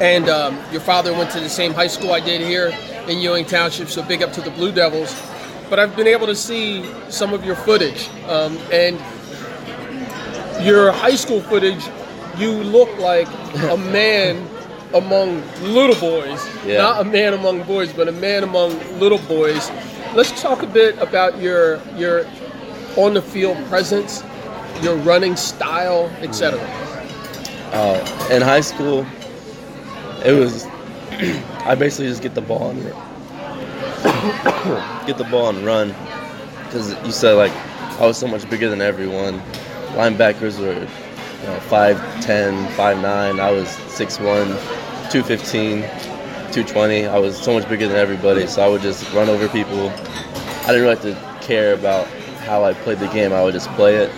And 0.00 0.28
um, 0.28 0.58
your 0.72 0.80
father 0.80 1.12
went 1.12 1.30
to 1.32 1.40
the 1.40 1.48
same 1.48 1.74
high 1.74 1.86
school 1.86 2.12
I 2.12 2.20
did 2.20 2.40
here 2.40 2.72
in 3.06 3.18
Ewing 3.18 3.44
Township, 3.44 3.88
so 3.88 4.02
big 4.02 4.22
up 4.22 4.32
to 4.34 4.40
the 4.40 4.50
Blue 4.50 4.72
Devils. 4.72 5.14
But 5.68 5.78
I've 5.78 5.94
been 5.94 6.06
able 6.06 6.26
to 6.26 6.34
see 6.34 6.84
some 7.10 7.34
of 7.34 7.44
your 7.44 7.56
footage. 7.56 8.08
Um, 8.26 8.56
and 8.72 8.96
your 10.64 10.92
high 10.92 11.16
school 11.16 11.40
footage 11.40 11.82
you 12.40 12.52
look 12.52 12.96
like 12.98 13.28
a 13.70 13.76
man 13.92 14.48
among 14.94 15.42
little 15.62 15.96
boys. 16.00 16.48
Yeah. 16.64 16.78
Not 16.78 17.00
a 17.00 17.04
man 17.04 17.34
among 17.34 17.62
boys, 17.64 17.92
but 17.92 18.08
a 18.08 18.12
man 18.12 18.42
among 18.42 18.78
little 18.98 19.18
boys. 19.18 19.70
Let's 20.14 20.40
talk 20.42 20.62
a 20.62 20.66
bit 20.66 20.98
about 20.98 21.38
your 21.38 21.80
your 21.96 22.26
on 22.96 23.14
the 23.14 23.22
field 23.22 23.56
presence, 23.66 24.22
your 24.82 24.96
running 24.96 25.36
style, 25.36 26.06
etc. 26.20 26.58
Uh, 27.72 28.28
in 28.30 28.42
high 28.42 28.60
school, 28.60 29.06
it 30.24 30.32
was 30.32 30.66
I 31.64 31.74
basically 31.74 32.08
just 32.08 32.22
get 32.22 32.34
the 32.34 32.40
ball 32.40 32.70
and 32.70 32.82
get 35.06 35.18
the 35.18 35.28
ball 35.30 35.50
and 35.50 35.64
run 35.64 35.94
because 36.64 36.94
you 37.04 37.12
said 37.12 37.34
like 37.34 37.52
I 38.00 38.06
was 38.06 38.16
so 38.16 38.26
much 38.26 38.48
bigger 38.48 38.68
than 38.68 38.80
everyone. 38.80 39.40
Linebackers 39.92 40.58
were 40.58 40.72
you 40.72 41.46
know, 41.46 41.58
5'10", 41.68 42.66
5'9". 42.68 43.40
I 43.40 43.50
was 43.50 43.68
6'1", 43.68 44.20
215, 45.10 45.82
220. 45.82 47.06
I 47.06 47.18
was 47.18 47.36
so 47.36 47.52
much 47.52 47.68
bigger 47.68 47.88
than 47.88 47.96
everybody, 47.96 48.46
so 48.46 48.62
I 48.62 48.68
would 48.68 48.82
just 48.82 49.10
run 49.12 49.28
over 49.28 49.48
people. 49.48 49.90
I 49.90 50.66
didn't 50.68 50.82
really 50.82 50.96
have 50.96 51.40
to 51.40 51.46
care 51.46 51.74
about 51.74 52.06
how 52.46 52.64
I 52.64 52.72
played 52.72 52.98
the 52.98 53.08
game. 53.08 53.32
I 53.32 53.42
would 53.42 53.54
just 53.54 53.68
play 53.70 53.96
it. 53.96 54.10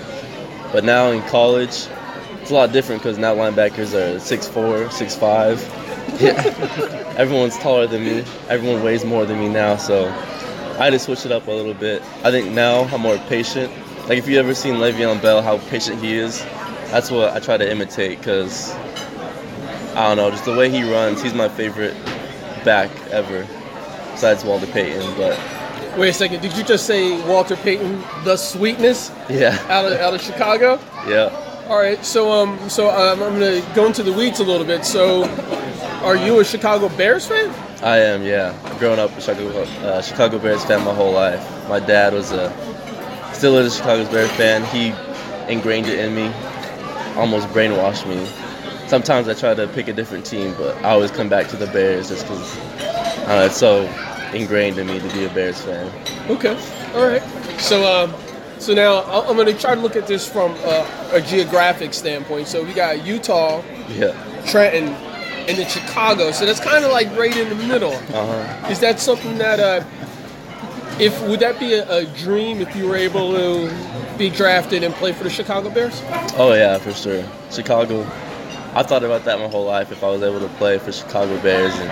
But 0.73 0.85
now 0.85 1.11
in 1.11 1.23
college, 1.29 1.87
it's 2.41 2.51
a 2.51 2.55
lot 2.55 2.73
different 2.73 3.03
because 3.03 3.19
now 3.19 3.35
linebackers 3.35 3.95
are 3.95 4.19
6'4", 4.19 4.89
6'5". 4.89 5.79
Yeah. 6.21 7.15
Everyone's 7.17 7.57
taller 7.59 7.87
than 7.87 8.05
me. 8.05 8.25
Everyone 8.49 8.83
weighs 8.83 9.05
more 9.05 9.25
than 9.25 9.39
me 9.39 9.49
now, 9.49 9.77
so 9.77 10.09
I 10.79 10.85
had 10.85 10.91
to 10.91 10.99
switch 10.99 11.25
it 11.25 11.33
up 11.33 11.47
a 11.47 11.51
little 11.51 11.75
bit. 11.75 12.03
I 12.25 12.31
think 12.31 12.51
now 12.51 12.83
I'm 12.85 13.01
more 13.01 13.17
patient. 13.29 13.73
Like 14.09 14.19
if 14.19 14.29
you 14.29 14.39
ever 14.39 14.55
seen 14.55 14.75
Le'Veon 14.75 15.23
Bell, 15.23 15.43
how 15.43 15.59
patient 15.69 16.03
he 16.03 16.15
is, 16.15 16.41
that's 16.91 17.11
what 17.11 17.35
I 17.35 17.41
try 17.41 17.57
to 17.57 17.71
imitate 17.71 18.19
because 18.19 18.73
I 19.95 20.09
don't 20.09 20.17
know, 20.17 20.31
just 20.31 20.45
the 20.45 20.57
way 20.57 20.71
he 20.71 20.83
runs. 20.83 21.23
He's 21.23 21.35
my 21.35 21.49
favorite 21.49 21.95
back 22.65 22.91
ever, 23.11 23.47
besides 24.11 24.45
Walter 24.45 24.67
Payton. 24.67 25.17
But 25.17 25.39
Wait 25.99 26.09
a 26.09 26.13
second. 26.13 26.41
Did 26.41 26.57
you 26.57 26.65
just 26.65 26.87
say 26.87 27.21
Walter 27.29 27.57
Payton, 27.57 28.03
the 28.25 28.37
sweetness, 28.37 29.11
yeah, 29.29 29.59
out 29.69 29.85
of 29.85 29.93
out 30.01 30.15
of 30.15 30.21
Chicago? 30.23 30.79
yeah. 31.07 31.39
All 31.69 31.79
right. 31.79 32.03
So 32.05 32.33
um, 32.33 32.69
so 32.69 32.91
um, 32.91 33.23
I'm 33.23 33.35
gonna 33.35 33.75
go 33.75 33.87
into 33.87 34.03
the 34.03 34.13
weeds 34.13 34.41
a 34.41 34.45
little 34.45 34.67
bit. 34.67 34.85
So, 34.85 35.25
are 36.03 36.17
you 36.17 36.41
a 36.41 36.45
Chicago 36.45 36.89
Bears 36.97 37.27
fan? 37.27 37.51
I 37.83 37.99
am, 37.99 38.23
yeah. 38.23 38.55
Growing 38.79 39.01
up 39.01 39.11
a 39.17 39.21
Chicago, 39.21 39.63
uh, 39.63 40.01
Chicago 40.03 40.39
Bears 40.39 40.65
fan 40.65 40.85
my 40.85 40.95
whole 40.95 41.13
life. 41.13 41.45
My 41.69 41.81
dad 41.81 42.15
was 42.15 42.31
a, 42.31 42.51
still 43.35 43.59
is 43.59 43.75
a 43.75 43.77
Chicago 43.77 44.11
Bears 44.11 44.31
fan. 44.33 44.65
He 44.67 44.95
ingrained 45.53 45.89
it 45.89 45.99
in 45.99 46.15
me, 46.15 46.33
almost 47.17 47.49
brainwashed 47.49 48.07
me. 48.09 48.25
Sometimes 48.89 49.27
I 49.27 49.35
try 49.35 49.55
to 49.55 49.67
pick 49.69 49.89
a 49.89 49.93
different 49.93 50.25
team, 50.25 50.55
but 50.57 50.77
I 50.85 50.91
always 50.91 51.11
come 51.11 51.29
back 51.29 51.49
to 51.49 51.57
the 51.57 51.67
Bears 51.67 52.09
just 52.09 52.23
because 52.23 52.57
uh, 53.29 53.47
it's 53.47 53.57
so 53.57 53.83
ingrained 54.35 54.79
in 54.79 54.87
me 54.87 54.99
to 54.99 55.09
be 55.15 55.25
a 55.25 55.29
Bears 55.31 55.61
fan. 55.61 55.91
Okay. 56.31 56.57
All 56.95 57.07
right. 57.07 57.23
So 57.61 57.85
um, 57.85 58.15
so 58.59 58.75
now 58.75 59.03
I'm 59.05 59.37
gonna 59.37 59.53
try 59.59 59.75
to 59.75 59.81
look 59.81 59.97
at 59.97 60.07
this 60.07 60.29
from 60.29 60.55
uh, 60.65 61.11
a 61.13 61.21
geographic 61.21 61.95
standpoint. 61.95 62.49
So 62.49 62.63
we 62.65 62.73
got 62.73 63.05
Utah, 63.05 63.63
Yeah. 63.89 64.13
Trenton, 64.47 64.89
and 64.89 65.59
then 65.59 65.69
Chicago. 65.69 66.31
So 66.33 66.47
that's 66.47 66.61
kind 66.61 66.85
of 66.85 66.93
like 66.93 67.09
right 67.17 67.37
in 67.37 67.49
the 67.49 67.55
middle. 67.67 67.93
Uh 67.95 68.27
huh. 68.45 68.69
Is 68.69 68.81
that 68.81 69.01
something 69.01 69.39
that 69.39 69.61
uh, 69.61 69.85
if 71.01 71.21
would 71.29 71.41
that 71.41 71.59
be 71.59 71.75
a, 71.75 71.89
a 71.91 72.05
dream 72.17 72.61
if 72.61 72.75
you 72.77 72.87
were 72.89 72.97
able 72.97 73.33
to 73.33 74.17
be 74.19 74.31
drafted 74.31 74.83
and 74.85 74.95
play 74.95 75.13
for 75.13 75.25
the 75.25 75.31
Chicago 75.31 75.71
Bears? 75.71 76.01
Oh 76.37 76.53
yeah, 76.55 76.79
for 76.79 76.93
sure. 76.93 77.25
Chicago. 77.51 78.07
I 78.75 78.83
thought 78.83 79.05
about 79.05 79.25
that 79.27 79.39
my 79.39 79.49
whole 79.49 79.67
life 79.67 79.93
if 79.93 80.03
I 80.03 80.09
was 80.09 80.23
able 80.23 80.41
to 80.41 80.49
play 80.57 80.79
for 80.79 80.93
Chicago 80.93 81.41
Bears. 81.43 81.75
And 81.75 81.89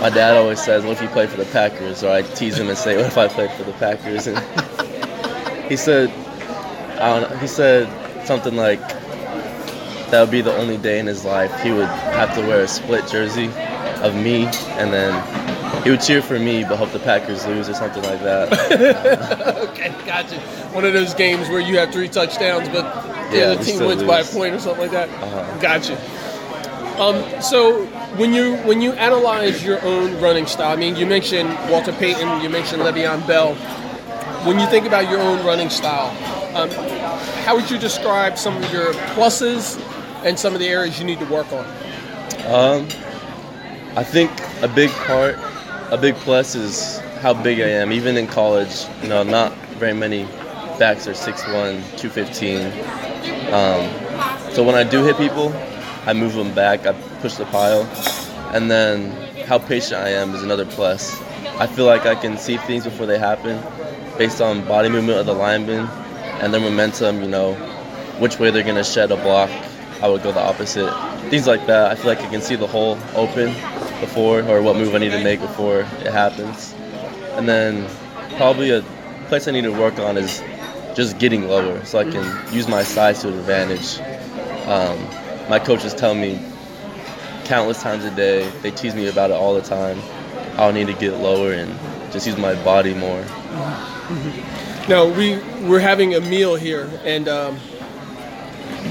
my 0.00 0.10
dad 0.10 0.36
always 0.36 0.60
says, 0.62 0.84
"What 0.84 0.92
if 0.92 1.02
you 1.02 1.08
play 1.08 1.26
for 1.26 1.36
the 1.36 1.44
Packers?" 1.46 2.02
Or 2.02 2.10
I 2.10 2.22
tease 2.22 2.58
him 2.58 2.68
and 2.68 2.76
say, 2.76 2.96
"What 2.96 3.06
if 3.06 3.18
I 3.18 3.28
played 3.28 3.52
for 3.52 3.62
the 3.64 3.72
Packers?" 3.74 4.26
And 4.26 4.38
he 5.68 5.76
said, 5.76 6.10
I 7.00 7.20
don't 7.20 7.30
know, 7.30 7.36
he 7.38 7.46
said 7.46 7.86
something 8.26 8.56
like 8.56 8.80
that 10.10 10.20
would 10.20 10.30
be 10.30 10.40
the 10.40 10.56
only 10.56 10.78
day 10.78 10.98
in 10.98 11.06
his 11.06 11.24
life 11.24 11.52
he 11.60 11.70
would 11.70 11.86
have 11.86 12.34
to 12.34 12.40
wear 12.40 12.62
a 12.62 12.68
split 12.68 13.06
jersey 13.06 13.50
of 14.02 14.14
me, 14.14 14.46
and 14.78 14.92
then 14.92 15.82
he 15.84 15.90
would 15.90 16.00
cheer 16.00 16.22
for 16.22 16.38
me 16.38 16.64
but 16.64 16.76
hope 16.76 16.90
the 16.92 16.98
Packers 16.98 17.46
lose 17.46 17.68
or 17.68 17.74
something 17.74 18.02
like 18.02 18.20
that. 18.22 18.52
okay, 19.70 19.94
gotcha. 20.06 20.40
One 20.72 20.84
of 20.84 20.92
those 20.92 21.14
games 21.14 21.48
where 21.48 21.60
you 21.60 21.78
have 21.78 21.92
three 21.92 22.08
touchdowns, 22.08 22.68
but 22.70 22.84
Yeah, 23.30 23.56
we 23.56 23.64
team 23.64 23.80
wins 23.86 24.02
by 24.02 24.20
a 24.20 24.24
point 24.24 24.54
or 24.54 24.58
something 24.58 24.82
like 24.82 24.92
that. 24.92 25.08
Uh-huh. 25.08 25.60
Gotcha. 25.60 25.96
Um, 27.00 27.40
so 27.40 27.84
when 28.16 28.34
you 28.34 28.56
when 28.58 28.80
you 28.82 28.92
analyze 28.92 29.64
your 29.64 29.80
own 29.84 30.20
running 30.20 30.46
style, 30.46 30.72
I 30.72 30.76
mean, 30.76 30.96
you 30.96 31.06
mentioned 31.06 31.48
Walter 31.70 31.92
Payton, 31.92 32.42
you 32.42 32.48
mentioned 32.48 32.82
Le'Veon 32.82 33.24
Bell. 33.26 33.54
When 34.44 34.58
you 34.58 34.66
think 34.66 34.86
about 34.86 35.08
your 35.08 35.20
own 35.20 35.44
running 35.44 35.70
style, 35.70 36.10
um, 36.56 36.70
how 37.44 37.54
would 37.54 37.70
you 37.70 37.78
describe 37.78 38.36
some 38.38 38.56
of 38.56 38.72
your 38.72 38.92
pluses 39.14 39.80
and 40.24 40.38
some 40.38 40.54
of 40.54 40.60
the 40.60 40.66
areas 40.68 40.98
you 40.98 41.04
need 41.04 41.20
to 41.20 41.26
work 41.26 41.46
on? 41.52 41.64
Um, 42.46 42.88
I 43.96 44.02
think 44.02 44.30
a 44.62 44.68
big 44.68 44.90
part, 44.90 45.36
a 45.90 45.98
big 45.98 46.14
plus 46.16 46.54
is 46.54 46.98
how 47.20 47.34
big 47.34 47.60
I 47.60 47.68
am. 47.68 47.92
Even 47.92 48.16
in 48.16 48.26
college, 48.26 48.86
you 49.02 49.08
know, 49.08 49.22
not 49.22 49.52
very 49.78 49.94
many 49.94 50.24
backs 50.78 51.06
are 51.06 51.12
6'1", 51.12 51.80
215. 51.98 52.72
Um, 53.52 54.52
so 54.52 54.62
when 54.62 54.74
I 54.74 54.84
do 54.84 55.04
hit 55.04 55.16
people, 55.16 55.52
I 56.06 56.12
move 56.12 56.34
them 56.34 56.54
back, 56.54 56.86
I 56.86 56.92
push 57.20 57.34
the 57.34 57.44
pile. 57.46 57.82
And 58.54 58.70
then 58.70 59.10
how 59.46 59.58
patient 59.58 59.94
I 59.94 60.10
am 60.10 60.34
is 60.34 60.42
another 60.42 60.66
plus. 60.66 61.20
I 61.58 61.66
feel 61.66 61.86
like 61.86 62.06
I 62.06 62.14
can 62.14 62.38
see 62.38 62.56
things 62.56 62.84
before 62.84 63.06
they 63.06 63.18
happen 63.18 63.62
based 64.16 64.40
on 64.40 64.66
body 64.66 64.88
movement 64.88 65.18
of 65.18 65.26
the 65.26 65.34
lineman 65.34 65.86
and 66.40 66.52
their 66.52 66.60
momentum, 66.60 67.22
you 67.22 67.28
know, 67.28 67.54
which 68.18 68.38
way 68.38 68.50
they're 68.50 68.62
going 68.62 68.76
to 68.76 68.84
shed 68.84 69.10
a 69.10 69.16
block. 69.16 69.50
I 70.02 70.08
would 70.08 70.22
go 70.22 70.32
the 70.32 70.40
opposite. 70.40 70.92
Things 71.30 71.46
like 71.46 71.66
that. 71.66 71.90
I 71.90 71.94
feel 71.94 72.06
like 72.06 72.20
I 72.20 72.28
can 72.28 72.40
see 72.40 72.56
the 72.56 72.66
hole 72.66 72.98
open 73.14 73.48
before 74.00 74.42
or 74.42 74.62
what 74.62 74.76
move 74.76 74.94
I 74.94 74.98
need 74.98 75.12
to 75.12 75.22
make 75.22 75.40
before 75.40 75.80
it 75.80 76.12
happens. 76.12 76.74
And 77.36 77.48
then 77.48 77.88
probably 78.36 78.70
a 78.70 78.82
place 79.26 79.48
I 79.48 79.50
need 79.50 79.64
to 79.64 79.72
work 79.72 79.98
on 79.98 80.16
is 80.16 80.42
just 80.98 81.16
getting 81.20 81.46
lower 81.46 81.84
so 81.84 82.00
I 82.00 82.04
can 82.10 82.52
use 82.52 82.66
my 82.66 82.82
size 82.82 83.22
to 83.22 83.28
advantage. 83.28 84.00
Um, 84.66 84.98
my 85.48 85.60
coaches 85.60 85.94
tell 85.94 86.12
me 86.12 86.44
countless 87.44 87.80
times 87.80 88.04
a 88.04 88.10
day, 88.16 88.50
they 88.62 88.72
tease 88.72 88.96
me 88.96 89.06
about 89.06 89.30
it 89.30 89.34
all 89.34 89.54
the 89.54 89.62
time. 89.62 89.96
I'll 90.56 90.72
need 90.72 90.88
to 90.88 90.92
get 90.94 91.14
lower 91.18 91.52
and 91.52 91.72
just 92.12 92.26
use 92.26 92.36
my 92.36 92.54
body 92.64 92.94
more. 92.94 93.24
Now 94.88 95.06
we 95.06 95.38
we're 95.68 95.78
having 95.78 96.16
a 96.16 96.20
meal 96.20 96.56
here, 96.56 96.90
and 97.04 97.28
um, 97.28 97.60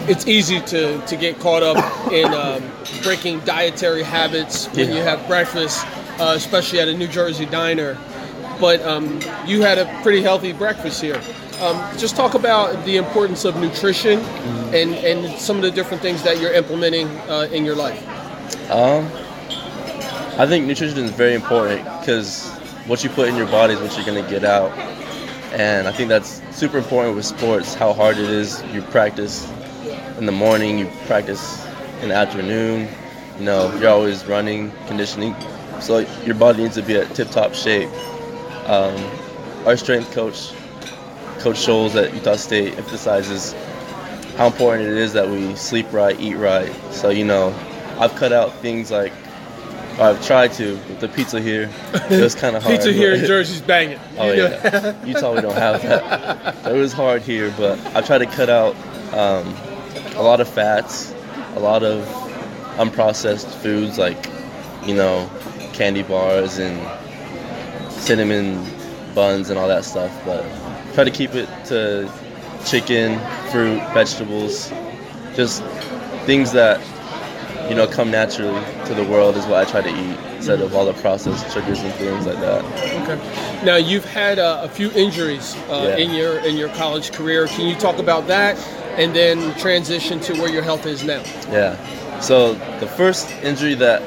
it's 0.08 0.28
easy 0.28 0.62
to, 0.62 1.06
to 1.08 1.16
get 1.18 1.38
caught 1.40 1.62
up 1.62 2.10
in 2.14 2.34
um, 2.34 2.64
breaking 3.04 3.42
dietary 3.42 4.04
habits 4.04 4.68
when 4.68 4.88
Yeah. 4.88 4.96
you 4.96 5.02
have 5.02 5.28
breakfast, 5.28 5.86
uh, 6.22 6.32
especially 6.38 6.80
at 6.80 6.88
a 6.88 6.96
New 6.96 7.08
Jersey 7.08 7.46
diner. 7.48 7.98
But 8.62 8.82
um, 8.84 9.20
you 9.46 9.62
had 9.62 9.78
a 9.78 9.86
pretty 10.04 10.22
healthy 10.22 10.54
breakfast 10.54 11.02
here. 11.02 11.22
Um, 11.62 11.98
just 11.98 12.16
talk 12.16 12.36
about 12.36 12.86
the 12.86 12.98
importance 12.98 13.44
of 13.44 13.56
nutrition 13.56 14.20
and, 14.74 14.94
and 14.94 15.40
some 15.40 15.56
of 15.56 15.64
the 15.64 15.72
different 15.72 16.04
things 16.04 16.22
that 16.24 16.40
you're 16.40 16.54
implementing 16.54 17.08
uh, 17.30 17.50
in 17.52 17.66
your 17.66 17.76
life. 17.76 18.00
Um, 18.70 19.06
I 20.40 20.46
think 20.46 20.68
nutrition 20.68 21.00
is 21.00 21.10
very 21.10 21.34
important 21.34 21.84
because 22.00 22.48
what 22.86 23.04
you 23.04 23.10
put 23.10 23.28
in 23.28 23.36
your 23.36 23.48
body 23.48 23.74
is 23.74 23.80
what 23.80 23.96
you're 23.96 24.06
going 24.06 24.24
to 24.24 24.30
get 24.30 24.44
out. 24.44 24.72
And 25.54 25.88
I 25.88 25.92
think 25.92 26.10
that's 26.10 26.42
super 26.56 26.78
important 26.78 27.16
with 27.16 27.26
sports, 27.26 27.74
how 27.74 27.92
hard 27.92 28.18
it 28.18 28.30
is. 28.30 28.62
You 28.66 28.84
practice 28.84 29.52
in 30.20 30.28
the 30.28 30.32
morning, 30.32 30.78
you 30.78 30.86
practice 31.08 31.66
in 32.02 32.10
the 32.10 32.16
afternoon. 32.16 32.88
You 33.40 33.46
know, 33.46 33.74
you're 33.80 33.90
always 33.90 34.26
running, 34.26 34.72
conditioning. 34.86 35.36
So 35.80 36.00
your 36.24 36.36
body 36.36 36.64
needs 36.64 36.76
to 36.76 36.84
be 36.84 36.98
at 36.98 37.16
tip-top 37.16 37.56
shape. 37.56 37.90
Um, 38.68 38.96
our 39.66 39.76
strength 39.78 40.12
coach, 40.12 40.52
Coach 41.48 41.66
Scholes 41.66 41.96
at 41.96 42.13
Utah 42.13 42.36
State, 42.36 42.77
emphasizes 42.77 43.54
how 44.36 44.48
important 44.48 44.86
it 44.89 44.98
is 44.98 45.13
that 45.13 45.30
we 45.30 45.56
sleep 45.56 45.86
right, 45.94 46.20
eat 46.20 46.36
right. 46.36 46.70
So, 46.92 47.08
you 47.08 47.24
know, 47.24 47.56
I've 47.98 48.13
cut 48.16 48.34
out 48.34 48.51
things 48.56 48.92
like, 48.92 49.13
I've 49.98 50.22
tried 50.27 50.51
to, 50.56 50.74
with 50.74 51.00
the 51.00 51.08
pizza 51.08 51.39
here. 51.39 51.70
It 52.10 52.22
was 52.22 52.36
kind 52.36 52.58
of 52.58 52.63
hard. 52.66 52.75
Pizza 52.75 52.92
here 52.92 53.13
in 53.13 53.25
Jersey's 53.25 53.62
banging. 53.62 53.98
Oh 54.18 54.30
yeah, 54.34 55.06
Utah 55.06 55.36
we 55.36 55.39
don't 55.39 55.56
have 55.56 55.82
that. 55.84 56.66
So 56.66 56.75
it 56.75 56.80
was 56.80 56.92
hard 56.92 57.22
here, 57.22 57.54
but 57.56 57.80
I 57.96 58.01
try 58.01 58.18
to 58.18 58.25
cut 58.25 58.50
out 58.50 58.75
um, 59.13 59.48
a 60.18 60.22
lot 60.22 60.42
of 60.42 60.50
fats, 60.50 61.16
a 61.56 61.62
lot 61.62 61.82
of 61.82 62.04
unprocessed 62.75 63.48
foods 63.62 63.98
like, 63.98 64.30
you 64.86 64.96
know, 64.96 65.30
candy 65.72 66.04
bars 66.04 66.58
and 66.58 66.77
cinnamon 67.94 68.62
buns 69.16 69.50
and 69.50 69.58
all 69.58 69.70
that 69.70 69.86
stuff. 69.86 70.12
But 70.25 70.44
try 70.98 71.04
to 71.04 71.12
keep 71.12 71.36
it 71.36 71.48
to 71.63 72.12
chicken, 72.66 73.20
fruit, 73.51 73.77
vegetables, 73.94 74.72
just 75.36 75.63
things 76.25 76.54
that 76.54 76.82
you 77.70 77.75
know 77.75 77.86
come 77.86 78.10
naturally 78.10 78.60
to 78.88 78.96
the 78.96 79.04
world 79.04 79.38
is 79.38 79.46
what 79.46 79.58
I 79.68 79.70
try 79.70 79.82
to 79.84 79.89
eat 79.89 80.18
instead 80.38 80.60
of 80.60 80.74
all 80.74 80.86
the 80.86 80.94
processed 80.94 81.54
sugars 81.54 81.82
and 81.82 81.94
things 81.94 82.25
like 82.25 82.39
that. 82.39 82.66
Okay. 83.04 83.63
Now 83.63 83.75
you've 83.75 84.06
had 84.06 84.39
uh, 84.39 84.62
a 84.63 84.70
few 84.70 84.89
injuries 84.94 85.56
uh, 85.70 85.86
Yeah. 85.88 86.04
in 86.04 86.16
your 86.16 86.39
in 86.39 86.58
your 86.58 86.70
college 86.70 87.12
career. 87.12 87.46
Can 87.46 87.68
you 87.68 87.75
talk 87.75 88.00
about 88.00 88.25
that, 88.25 88.58
and 88.98 89.16
then 89.16 89.54
transition 89.60 90.20
to 90.22 90.34
where 90.42 90.50
your 90.50 90.63
health 90.63 90.88
is 90.88 91.04
now? 91.04 91.22
Yeah. 91.51 91.77
So 92.22 92.56
the 92.80 92.88
first 92.88 93.30
injury 93.44 93.75
that 93.75 94.01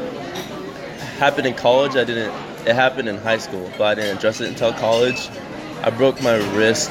happened 1.20 1.46
in 1.46 1.54
college, 1.54 1.94
I 1.94 2.02
didn't. 2.02 2.34
It 2.66 2.74
happened 2.74 3.08
in 3.08 3.16
high 3.18 3.38
school, 3.38 3.70
but 3.78 3.84
I 3.84 3.94
didn't 3.94 4.16
address 4.18 4.40
it 4.40 4.48
until 4.48 4.72
college. 4.72 5.30
I 5.82 5.90
broke 5.90 6.22
my 6.22 6.36
wrist 6.54 6.90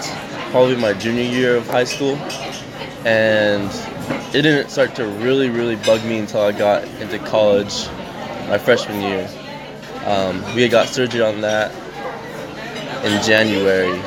probably 0.51 0.75
my 0.75 0.93
junior 0.93 1.23
year 1.23 1.55
of 1.57 1.67
high 1.67 1.83
school, 1.83 2.15
and 3.05 3.69
it 4.33 4.41
didn't 4.41 4.69
start 4.69 4.95
to 4.95 5.05
really, 5.05 5.49
really 5.49 5.75
bug 5.77 6.03
me 6.05 6.19
until 6.19 6.41
I 6.41 6.51
got 6.51 6.83
into 7.01 7.19
college, 7.19 7.87
my 8.47 8.57
freshman 8.57 9.01
year. 9.01 9.29
Um, 10.05 10.43
we 10.55 10.63
had 10.63 10.71
got 10.71 10.87
surgery 10.87 11.21
on 11.21 11.41
that 11.41 11.71
in 13.05 13.23
January, 13.23 13.99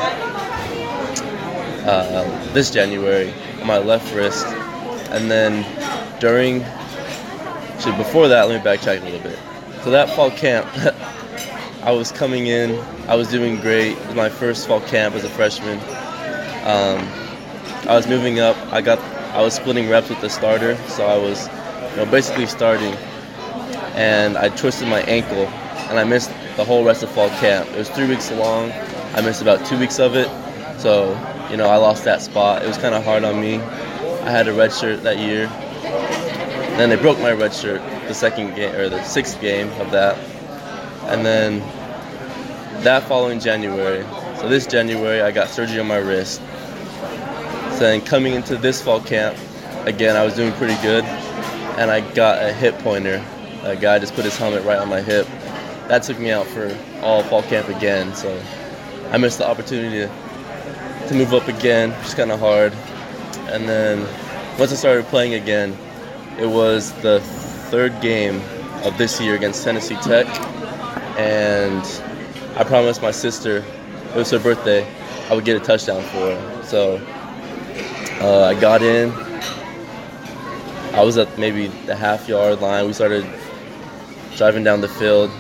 uh, 1.87 2.53
this 2.53 2.71
January, 2.71 3.33
on 3.61 3.67
my 3.67 3.79
left 3.79 4.15
wrist, 4.15 4.47
and 4.47 5.31
then 5.31 5.65
during 6.21 6.65
Actually, 7.83 7.97
before 7.97 8.29
that, 8.29 8.49
let 8.49 8.65
me 8.65 8.71
backtrack 8.71 9.03
a 9.03 9.05
little 9.05 9.19
bit. 9.19 9.37
So 9.83 9.91
that 9.91 10.09
fall 10.11 10.31
camp, 10.31 10.69
I 11.83 11.91
was 11.91 12.13
coming 12.13 12.47
in. 12.47 12.79
I 13.09 13.17
was 13.17 13.29
doing 13.29 13.61
great. 13.61 13.97
It 13.97 14.07
was 14.07 14.15
my 14.15 14.29
first 14.29 14.69
fall 14.69 14.81
camp 14.81 15.15
as 15.15 15.25
a 15.25 15.29
freshman. 15.29 15.79
Um, 16.65 17.09
I 17.89 17.97
was 17.97 18.07
moving 18.07 18.39
up. 18.39 18.57
I 18.73 18.81
got. 18.81 18.99
I 19.35 19.43
was 19.43 19.55
splitting 19.55 19.89
reps 19.89 20.09
with 20.09 20.21
the 20.21 20.29
starter, 20.29 20.77
so 20.89 21.07
I 21.07 21.17
was, 21.17 21.49
you 21.91 21.97
know, 21.97 22.07
basically 22.11 22.47
starting. 22.47 22.95
And 23.95 24.37
I 24.39 24.49
twisted 24.51 24.89
my 24.89 25.01
ankle, 25.03 25.47
and 25.89 25.99
I 25.99 26.05
missed 26.05 26.31
the 26.57 26.65
whole 26.65 26.85
rest 26.85 27.03
of 27.03 27.11
fall 27.11 27.31
camp. 27.41 27.69
It 27.71 27.79
was 27.79 27.89
three 27.91 28.07
weeks 28.07 28.31
long. 28.31 28.71
I 29.15 29.21
missed 29.21 29.43
about 29.43 29.67
two 29.67 29.79
weeks 29.79 29.99
of 29.99 30.15
it. 30.15 30.29
So, 30.79 31.11
you 31.51 31.57
know, 31.57 31.69
I 31.69 31.77
lost 31.77 32.05
that 32.05 32.23
spot. 32.23 32.63
It 32.63 32.69
was 32.69 32.79
kind 32.79 32.95
of 32.95 33.05
hard 33.05 33.25
on 33.25 33.41
me. 33.41 33.57
I 33.57 34.31
had 34.31 34.47
a 34.47 34.53
red 34.53 34.73
shirt 34.73 35.03
that 35.03 35.19
year, 35.19 35.49
then 36.79 36.89
they 36.89 36.97
broke 36.97 37.19
my 37.19 37.33
red 37.33 37.53
shirt 37.53 37.83
the 38.09 38.15
second 38.15 38.55
game 38.55 38.75
or 38.75 38.89
the 38.89 39.03
sixth 39.03 39.41
game 39.41 39.69
of 39.81 39.91
that, 39.91 40.17
and 41.07 41.25
then 41.25 41.61
that 42.83 43.03
following 43.05 43.41
January. 43.41 44.05
So 44.39 44.49
this 44.49 44.67
January, 44.67 45.23
I 45.23 45.31
got 45.31 45.49
surgery 45.49 45.79
on 45.81 45.87
my 45.87 45.99
wrist. 45.99 46.41
So 47.73 47.79
then 47.81 48.01
coming 48.01 48.35
into 48.35 48.57
this 48.57 48.83
fall 48.83 49.01
camp, 49.01 49.37
again 49.87 50.17
I 50.17 50.25
was 50.25 50.35
doing 50.35 50.53
pretty 50.55 50.81
good, 50.83 51.05
and 51.79 51.91
I 51.91 52.01
got 52.15 52.43
a 52.43 52.53
hip 52.53 52.79
pointer. 52.79 53.25
A 53.63 53.77
guy 53.77 53.99
just 53.99 54.15
put 54.15 54.25
his 54.25 54.37
helmet 54.37 54.65
right 54.65 54.79
on 54.79 54.89
my 54.89 55.01
hip. 55.01 55.27
That 55.89 56.03
took 56.03 56.19
me 56.19 56.31
out 56.31 56.47
for 56.47 56.77
all 57.03 57.23
fall 57.25 57.43
camp 57.43 57.69
again. 57.69 58.15
So 58.15 58.41
I 59.11 59.19
missed 59.19 59.39
the 59.39 59.49
opportunity 59.49 60.09
to, 61.09 61.15
move 61.15 61.35
up 61.35 61.47
again, 61.47 61.91
which 61.99 62.09
is 62.09 62.15
kind 62.15 62.33
of 62.33 62.41
hard. 62.41 62.73
And 63.53 63.69
then 63.69 64.01
once 64.59 64.73
I 64.73 64.77
started 64.77 65.05
playing 65.07 65.35
again, 65.35 65.77
it 66.39 66.47
was 66.47 66.93
the 67.03 67.21
third 67.71 68.01
game 68.01 68.41
of 68.85 68.97
this 68.97 69.21
year 69.21 69.35
against 69.35 69.63
Tennessee 69.63 69.97
Tech, 69.97 70.27
and 71.19 71.85
I 72.57 72.65
promised 72.65 73.03
my 73.03 73.11
sister 73.11 73.65
it 74.11 74.17
was 74.17 74.31
her 74.31 74.39
birthday 74.39 74.87
I 75.33 75.35
would 75.35 75.45
get 75.45 75.57
a 75.57 75.61
touchdown 75.61 76.03
for 76.03 76.35
her. 76.35 76.63
So 76.65 76.97
uh, 78.21 78.45
I 78.55 78.61
got 78.61 78.83
in. 78.83 79.11
I 80.95 81.03
was 81.03 81.17
at 81.17 81.39
maybe 81.39 81.69
the 81.87 81.97
half 81.97 82.29
yard 82.29 82.61
line. 82.61 82.87
We 82.87 82.93
started 82.93 83.25
driving 84.37 84.63
down 84.63 84.83
the 84.83 84.89
field. 84.89 85.31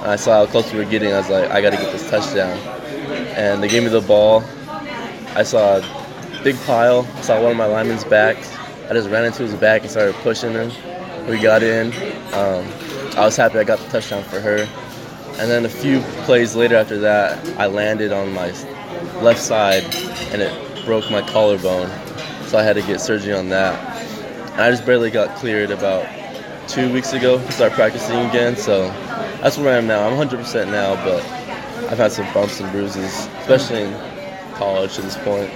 I 0.00 0.16
saw 0.16 0.44
how 0.44 0.50
close 0.50 0.72
we 0.72 0.78
were 0.80 0.90
getting. 0.90 1.12
I 1.12 1.18
was 1.18 1.30
like, 1.30 1.50
I 1.50 1.60
got 1.60 1.70
to 1.70 1.76
get 1.76 1.92
this 1.92 2.10
touchdown. 2.10 2.58
And 3.36 3.62
they 3.62 3.68
gave 3.68 3.84
me 3.84 3.90
the 3.90 4.00
ball. 4.00 4.42
I 5.36 5.44
saw 5.44 5.76
a 5.76 6.40
big 6.42 6.56
pile. 6.62 7.06
I 7.14 7.20
saw 7.20 7.40
one 7.40 7.52
of 7.52 7.56
my 7.56 7.66
linemen's 7.66 8.04
backs. 8.04 8.52
I 8.90 8.92
just 8.94 9.08
ran 9.08 9.24
into 9.24 9.44
his 9.44 9.54
back 9.54 9.82
and 9.82 9.90
started 9.90 10.16
pushing 10.16 10.52
him. 10.52 10.72
We 11.28 11.40
got 11.40 11.62
in. 11.62 11.92
Um, 12.32 12.66
I 13.16 13.24
was 13.24 13.36
happy 13.36 13.58
I 13.58 13.64
got 13.64 13.78
the 13.78 13.88
touchdown 13.88 14.24
for 14.24 14.40
her. 14.40 14.66
And 15.38 15.50
then 15.50 15.64
a 15.64 15.68
few 15.68 16.00
plays 16.24 16.56
later 16.56 16.76
after 16.76 16.98
that, 16.98 17.46
I 17.58 17.66
landed 17.66 18.12
on 18.12 18.32
my 18.32 18.48
left 19.22 19.40
side 19.40 19.84
and 20.32 20.42
it 20.42 20.84
broke 20.84 21.10
my 21.10 21.22
collarbone. 21.22 21.88
So 22.46 22.58
I 22.58 22.62
had 22.62 22.74
to 22.74 22.82
get 22.82 23.00
surgery 23.00 23.34
on 23.34 23.48
that. 23.50 23.78
And 24.52 24.60
I 24.60 24.70
just 24.70 24.84
barely 24.84 25.10
got 25.10 25.36
cleared 25.36 25.70
about 25.70 26.06
two 26.68 26.92
weeks 26.92 27.12
ago 27.12 27.38
to 27.38 27.52
start 27.52 27.72
practicing 27.72 28.18
again. 28.28 28.56
So 28.56 28.88
that's 29.40 29.56
where 29.56 29.74
I 29.74 29.78
am 29.78 29.86
now. 29.86 30.08
I'm 30.08 30.28
100% 30.28 30.70
now, 30.70 30.96
but 31.04 31.22
I've 31.90 31.98
had 31.98 32.10
some 32.10 32.26
bumps 32.34 32.58
and 32.58 32.70
bruises, 32.72 33.28
especially 33.38 33.82
in 33.82 33.92
college 34.58 34.94
to 34.96 35.02
this 35.02 35.16
point. 35.18 35.50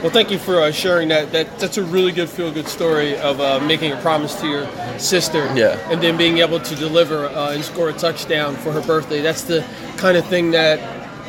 Well, 0.00 0.10
thank 0.10 0.30
you 0.30 0.38
for 0.38 0.60
uh, 0.62 0.70
sharing 0.70 1.08
that. 1.08 1.32
That 1.32 1.58
that's 1.58 1.76
a 1.76 1.82
really 1.82 2.12
good 2.12 2.28
feel-good 2.30 2.68
story 2.68 3.16
of 3.18 3.40
uh, 3.40 3.58
making 3.66 3.92
a 3.92 3.96
promise 4.00 4.34
to 4.40 4.46
your 4.48 4.66
sister, 4.98 5.40
Yeah. 5.54 5.76
and 5.90 6.00
then 6.02 6.16
being 6.16 6.38
able 6.38 6.60
to 6.60 6.74
deliver 6.76 7.26
uh, 7.26 7.52
and 7.52 7.64
score 7.64 7.88
a 7.90 7.92
touchdown 7.92 8.54
for 8.56 8.70
her 8.72 8.80
birthday. 8.80 9.20
That's 9.20 9.42
the 9.42 9.64
kind 9.96 10.16
of 10.16 10.24
thing 10.26 10.52
that 10.52 10.78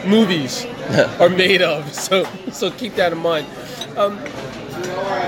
movies 0.08 0.66
are 1.20 1.30
made 1.30 1.62
of. 1.62 1.92
So 1.94 2.26
so 2.52 2.72
keep 2.72 2.96
that 2.96 3.12
in 3.12 3.18
mind. 3.18 3.48
Um, 3.98 4.18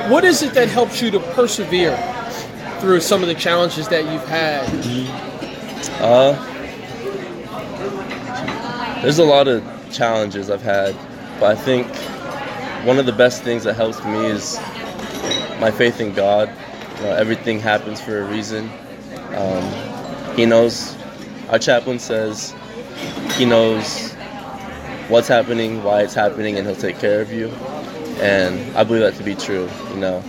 what 0.09 0.23
is 0.23 0.41
it 0.43 0.53
that 0.53 0.69
helps 0.69 1.01
you 1.01 1.11
to 1.11 1.19
persevere 1.33 1.97
through 2.79 3.01
some 3.01 3.21
of 3.21 3.27
the 3.27 3.35
challenges 3.35 3.87
that 3.89 4.05
you've 4.05 4.27
had? 4.27 4.63
Uh, 6.01 6.33
there's 9.01 9.19
a 9.19 9.23
lot 9.25 9.47
of 9.47 9.63
challenges 9.91 10.49
I've 10.49 10.61
had, 10.61 10.95
but 11.41 11.57
I 11.57 11.59
think 11.59 11.87
one 12.85 12.99
of 12.99 13.07
the 13.07 13.11
best 13.11 13.41
things 13.41 13.63
that 13.63 13.73
helps 13.73 14.01
me 14.05 14.27
is 14.27 14.59
my 15.59 15.71
faith 15.71 15.99
in 15.99 16.13
God. 16.13 16.49
You 16.97 17.05
know, 17.05 17.15
everything 17.15 17.59
happens 17.59 17.99
for 17.99 18.21
a 18.21 18.25
reason. 18.25 18.69
Um, 19.35 20.35
he 20.35 20.45
knows. 20.45 20.95
Our 21.49 21.57
chaplain 21.57 21.97
says 21.97 22.55
he 23.37 23.45
knows 23.45 24.13
what's 25.09 25.27
happening, 25.27 25.83
why 25.83 26.03
it's 26.03 26.13
happening, 26.13 26.57
and 26.57 26.67
he'll 26.67 26.75
take 26.75 26.99
care 26.99 27.21
of 27.21 27.33
you. 27.33 27.47
And 28.21 28.77
I 28.77 28.83
believe 28.83 29.01
that 29.01 29.15
to 29.15 29.23
be 29.23 29.33
true. 29.33 29.67
You 29.89 29.99
know, 29.99 30.23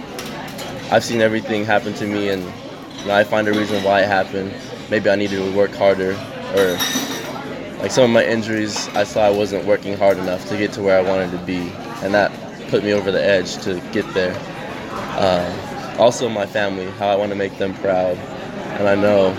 I've 0.91 1.05
seen 1.05 1.21
everything 1.21 1.67
happen 1.67 1.93
to 1.95 2.07
me, 2.07 2.31
and 2.31 2.43
you 2.43 3.07
know, 3.07 3.15
I 3.15 3.25
find 3.25 3.47
a 3.49 3.53
reason 3.53 3.85
why 3.85 4.01
it 4.01 4.09
happened. 4.09 4.55
Maybe 4.91 5.11
I 5.11 5.17
need 5.17 5.31
to 5.31 5.55
work 5.55 5.73
harder, 5.73 6.13
or 6.57 6.79
like 7.83 7.91
some 7.91 8.05
of 8.05 8.11
my 8.11 8.25
injuries, 8.25 8.89
I 8.91 9.03
saw 9.03 9.27
I 9.27 9.31
wasn't 9.31 9.67
working 9.67 9.97
hard 9.97 10.17
enough 10.17 10.49
to 10.49 10.57
get 10.57 10.73
to 10.75 10.83
where 10.83 10.97
I 10.97 11.03
wanted 11.03 11.33
to 11.33 11.39
be, 11.45 11.73
and 12.03 12.15
that 12.15 12.31
put 12.69 12.85
me 12.85 12.93
over 12.93 13.11
the 13.11 13.23
edge 13.23 13.57
to 13.65 13.81
get 13.93 14.07
there. 14.15 14.35
Uh, 15.19 15.97
also, 15.99 16.29
my 16.29 16.47
family, 16.47 16.87
how 16.93 17.09
I 17.09 17.17
want 17.17 17.31
to 17.31 17.37
make 17.37 17.59
them 17.59 17.75
proud, 17.75 18.17
and 18.79 18.89
I 18.89 18.95
know 18.95 19.31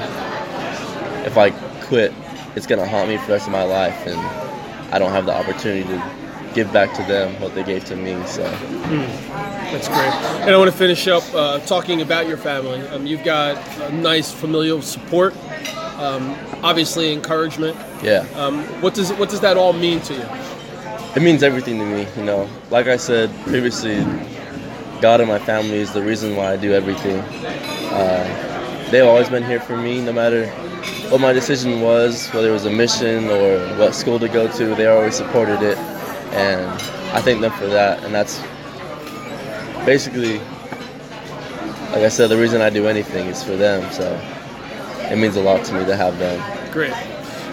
if 1.25 1.37
I 1.37 1.51
quit, 1.85 2.13
it's 2.55 2.67
gonna 2.67 2.85
haunt 2.85 3.07
me 3.07 3.17
for 3.17 3.27
the 3.27 3.31
rest 3.33 3.47
of 3.47 3.53
my 3.53 3.63
life, 3.63 4.05
and 4.05 4.19
I 4.93 4.99
don't 4.99 5.11
have 5.11 5.25
the 5.25 5.33
opportunity 5.33 5.87
to 5.87 6.11
give 6.53 6.71
back 6.73 6.93
to 6.95 7.03
them 7.03 7.39
what 7.41 7.55
they 7.55 7.63
gave 7.63 7.85
to 7.85 7.95
me. 7.95 8.21
So. 8.27 8.43
That's 8.43 9.87
great. 9.87 10.13
And 10.43 10.51
I 10.51 10.57
want 10.57 10.69
to 10.69 10.77
finish 10.77 11.07
up 11.07 11.23
uh, 11.33 11.59
talking 11.61 12.01
about 12.01 12.27
your 12.27 12.37
family. 12.37 12.81
Um, 12.89 13.07
you've 13.07 13.23
got 13.23 13.57
a 13.79 13.91
nice 13.93 14.31
familial 14.31 14.81
support, 14.81 15.33
um, 15.97 16.35
obviously 16.63 17.13
encouragement. 17.13 17.77
Yeah. 18.01 18.25
Um, 18.35 18.63
what 18.81 18.93
does 18.93 19.11
what 19.13 19.29
does 19.29 19.41
that 19.41 19.57
all 19.57 19.73
mean 19.73 19.99
to 20.01 20.13
you? 20.13 20.25
It 21.15 21.21
means 21.21 21.43
everything 21.43 21.77
to 21.77 21.85
me, 21.85 22.07
you 22.17 22.23
know. 22.23 22.49
Like 22.71 22.87
I 22.87 22.97
said 22.97 23.29
previously, 23.43 24.03
God 24.99 25.19
and 25.21 25.29
my 25.29 25.37
family 25.37 25.77
is 25.77 25.93
the 25.93 26.01
reason 26.01 26.35
why 26.35 26.53
I 26.53 26.57
do 26.57 26.73
everything. 26.73 27.19
Uh, 27.91 28.87
they've 28.89 29.05
always 29.05 29.29
been 29.29 29.43
here 29.43 29.59
for 29.59 29.77
me, 29.77 30.01
no 30.01 30.11
matter 30.11 30.47
what 31.09 31.21
my 31.21 31.31
decision 31.31 31.81
was, 31.81 32.29
whether 32.29 32.49
it 32.49 32.53
was 32.53 32.65
a 32.65 32.71
mission 32.71 33.29
or 33.29 33.59
what 33.77 33.93
school 33.93 34.17
to 34.17 34.27
go 34.27 34.51
to. 34.53 34.73
They 34.73 34.87
always 34.87 35.15
supported 35.15 35.61
it, 35.61 35.77
and 36.33 36.65
I 37.13 37.21
thank 37.21 37.41
them 37.41 37.51
for 37.51 37.67
that. 37.67 38.03
And 38.03 38.15
that's 38.15 38.41
basically, 39.85 40.39
like 41.91 42.03
I 42.03 42.09
said, 42.09 42.27
the 42.27 42.37
reason 42.37 42.61
I 42.61 42.71
do 42.71 42.87
anything 42.87 43.27
is 43.27 43.43
for 43.43 43.55
them. 43.55 43.91
So 43.91 44.19
it 45.13 45.17
means 45.17 45.35
a 45.35 45.41
lot 45.41 45.63
to 45.65 45.73
me 45.73 45.85
to 45.85 45.95
have 45.95 46.17
them. 46.19 46.71
Great. 46.71 46.91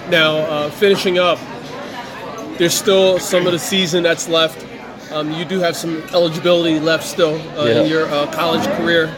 Now, 0.09 0.39
uh, 0.39 0.71
finishing 0.71 1.19
up, 1.19 1.39
there's 2.59 2.75
still 2.75 3.19
some 3.19 3.47
of 3.47 3.53
the 3.53 3.59
season 3.59 4.03
that's 4.03 4.29
left. 4.29 4.67
Um, 5.13 5.31
you 5.33 5.45
do 5.45 5.59
have 5.61 5.77
some 5.77 6.03
eligibility 6.15 6.81
left 6.81 7.05
still 7.07 7.35
uh, 7.59 7.65
Yeah. 7.67 7.83
in 7.83 7.89
your 7.91 8.07
uh, 8.07 8.31
college 8.33 8.65
career, 8.77 9.15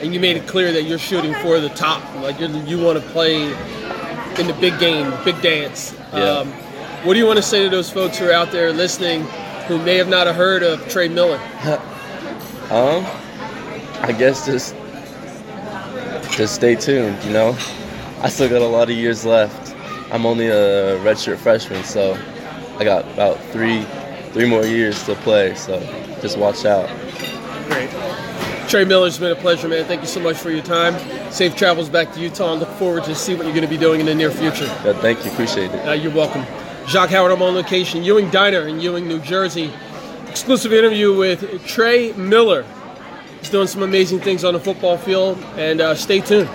and 0.00 0.12
you 0.14 0.20
made 0.20 0.36
it 0.36 0.46
clear 0.46 0.72
that 0.72 0.82
you're 0.84 0.98
shooting 0.98 1.34
for 1.36 1.58
the 1.60 1.68
top. 1.70 2.02
Like 2.22 2.38
you're, 2.38 2.50
you 2.50 2.78
want 2.78 3.02
to 3.02 3.08
play 3.10 3.44
in 4.38 4.46
the 4.46 4.56
big 4.60 4.78
game, 4.78 5.12
big 5.24 5.40
dance. 5.42 5.94
Yeah. 6.12 6.22
Um, 6.40 6.48
what 7.04 7.14
do 7.14 7.18
you 7.18 7.26
want 7.26 7.36
to 7.38 7.42
say 7.42 7.64
to 7.64 7.70
those 7.70 7.90
folks 7.90 8.18
who 8.18 8.28
are 8.28 8.32
out 8.32 8.50
there 8.52 8.72
listening 8.72 9.22
who 9.68 9.78
may 9.78 9.96
have 9.96 10.08
not 10.08 10.26
have 10.26 10.36
heard 10.36 10.62
of 10.62 10.86
Tre 10.88 11.08
Miller? 11.08 11.40
Um, 12.66 13.06
I 14.02 14.12
guess 14.18 14.44
just 14.44 14.74
just 16.36 16.56
stay 16.56 16.74
tuned. 16.74 17.16
You 17.22 17.32
know, 17.32 17.56
I 18.26 18.28
still 18.28 18.48
got 18.48 18.60
a 18.60 18.66
lot 18.66 18.90
of 18.90 18.96
years 18.96 19.24
left. 19.24 19.76
I'm 20.10 20.26
only 20.26 20.48
a 20.48 20.98
redshirt 20.98 21.36
freshman, 21.36 21.84
so 21.84 22.18
I 22.76 22.82
got 22.82 23.04
about 23.12 23.38
three 23.52 23.86
three 24.32 24.50
more 24.50 24.66
years 24.66 25.00
to 25.04 25.14
play. 25.14 25.54
So 25.54 25.78
just 26.20 26.36
watch 26.36 26.64
out. 26.64 26.88
Great. 27.68 27.88
Tre 28.68 28.84
Miller, 28.84 29.06
it's 29.06 29.18
been 29.18 29.30
a 29.30 29.36
pleasure, 29.36 29.68
man. 29.68 29.84
Thank 29.84 30.00
you 30.00 30.08
so 30.08 30.18
much 30.18 30.38
for 30.38 30.50
your 30.50 30.64
time. 30.64 30.98
Safe 31.30 31.54
travels 31.54 31.88
back 31.88 32.12
to 32.14 32.20
Utah 32.20 32.50
and 32.50 32.60
look 32.60 32.68
forward 32.70 33.04
to 33.04 33.14
see 33.14 33.36
what 33.36 33.44
you're 33.44 33.54
going 33.54 33.62
to 33.62 33.70
be 33.70 33.78
doing 33.78 34.00
in 34.00 34.06
the 34.06 34.14
near 34.14 34.32
future. 34.32 34.64
Yeah, 34.84 34.94
thank 34.94 35.24
you. 35.24 35.30
Appreciate 35.30 35.70
it. 35.70 35.88
Uh, 35.88 35.92
you're 35.92 36.12
welcome. 36.12 36.44
Jacques 36.88 37.10
Howard, 37.10 37.30
I'm 37.30 37.42
on 37.42 37.54
location, 37.54 38.02
Ewing 38.02 38.28
Diner 38.30 38.66
in 38.66 38.80
Ewing, 38.80 39.06
New 39.06 39.20
Jersey. 39.20 39.72
Exclusive 40.26 40.72
interview 40.72 41.16
with 41.16 41.64
Tre 41.64 42.12
Miller. 42.14 42.64
He's 43.38 43.50
doing 43.50 43.68
some 43.68 43.84
amazing 43.84 44.18
things 44.18 44.42
on 44.42 44.54
the 44.54 44.60
football 44.60 44.98
field, 44.98 45.38
and 45.56 45.80
uh, 45.80 45.94
stay 45.94 46.20
tuned. 46.20 46.50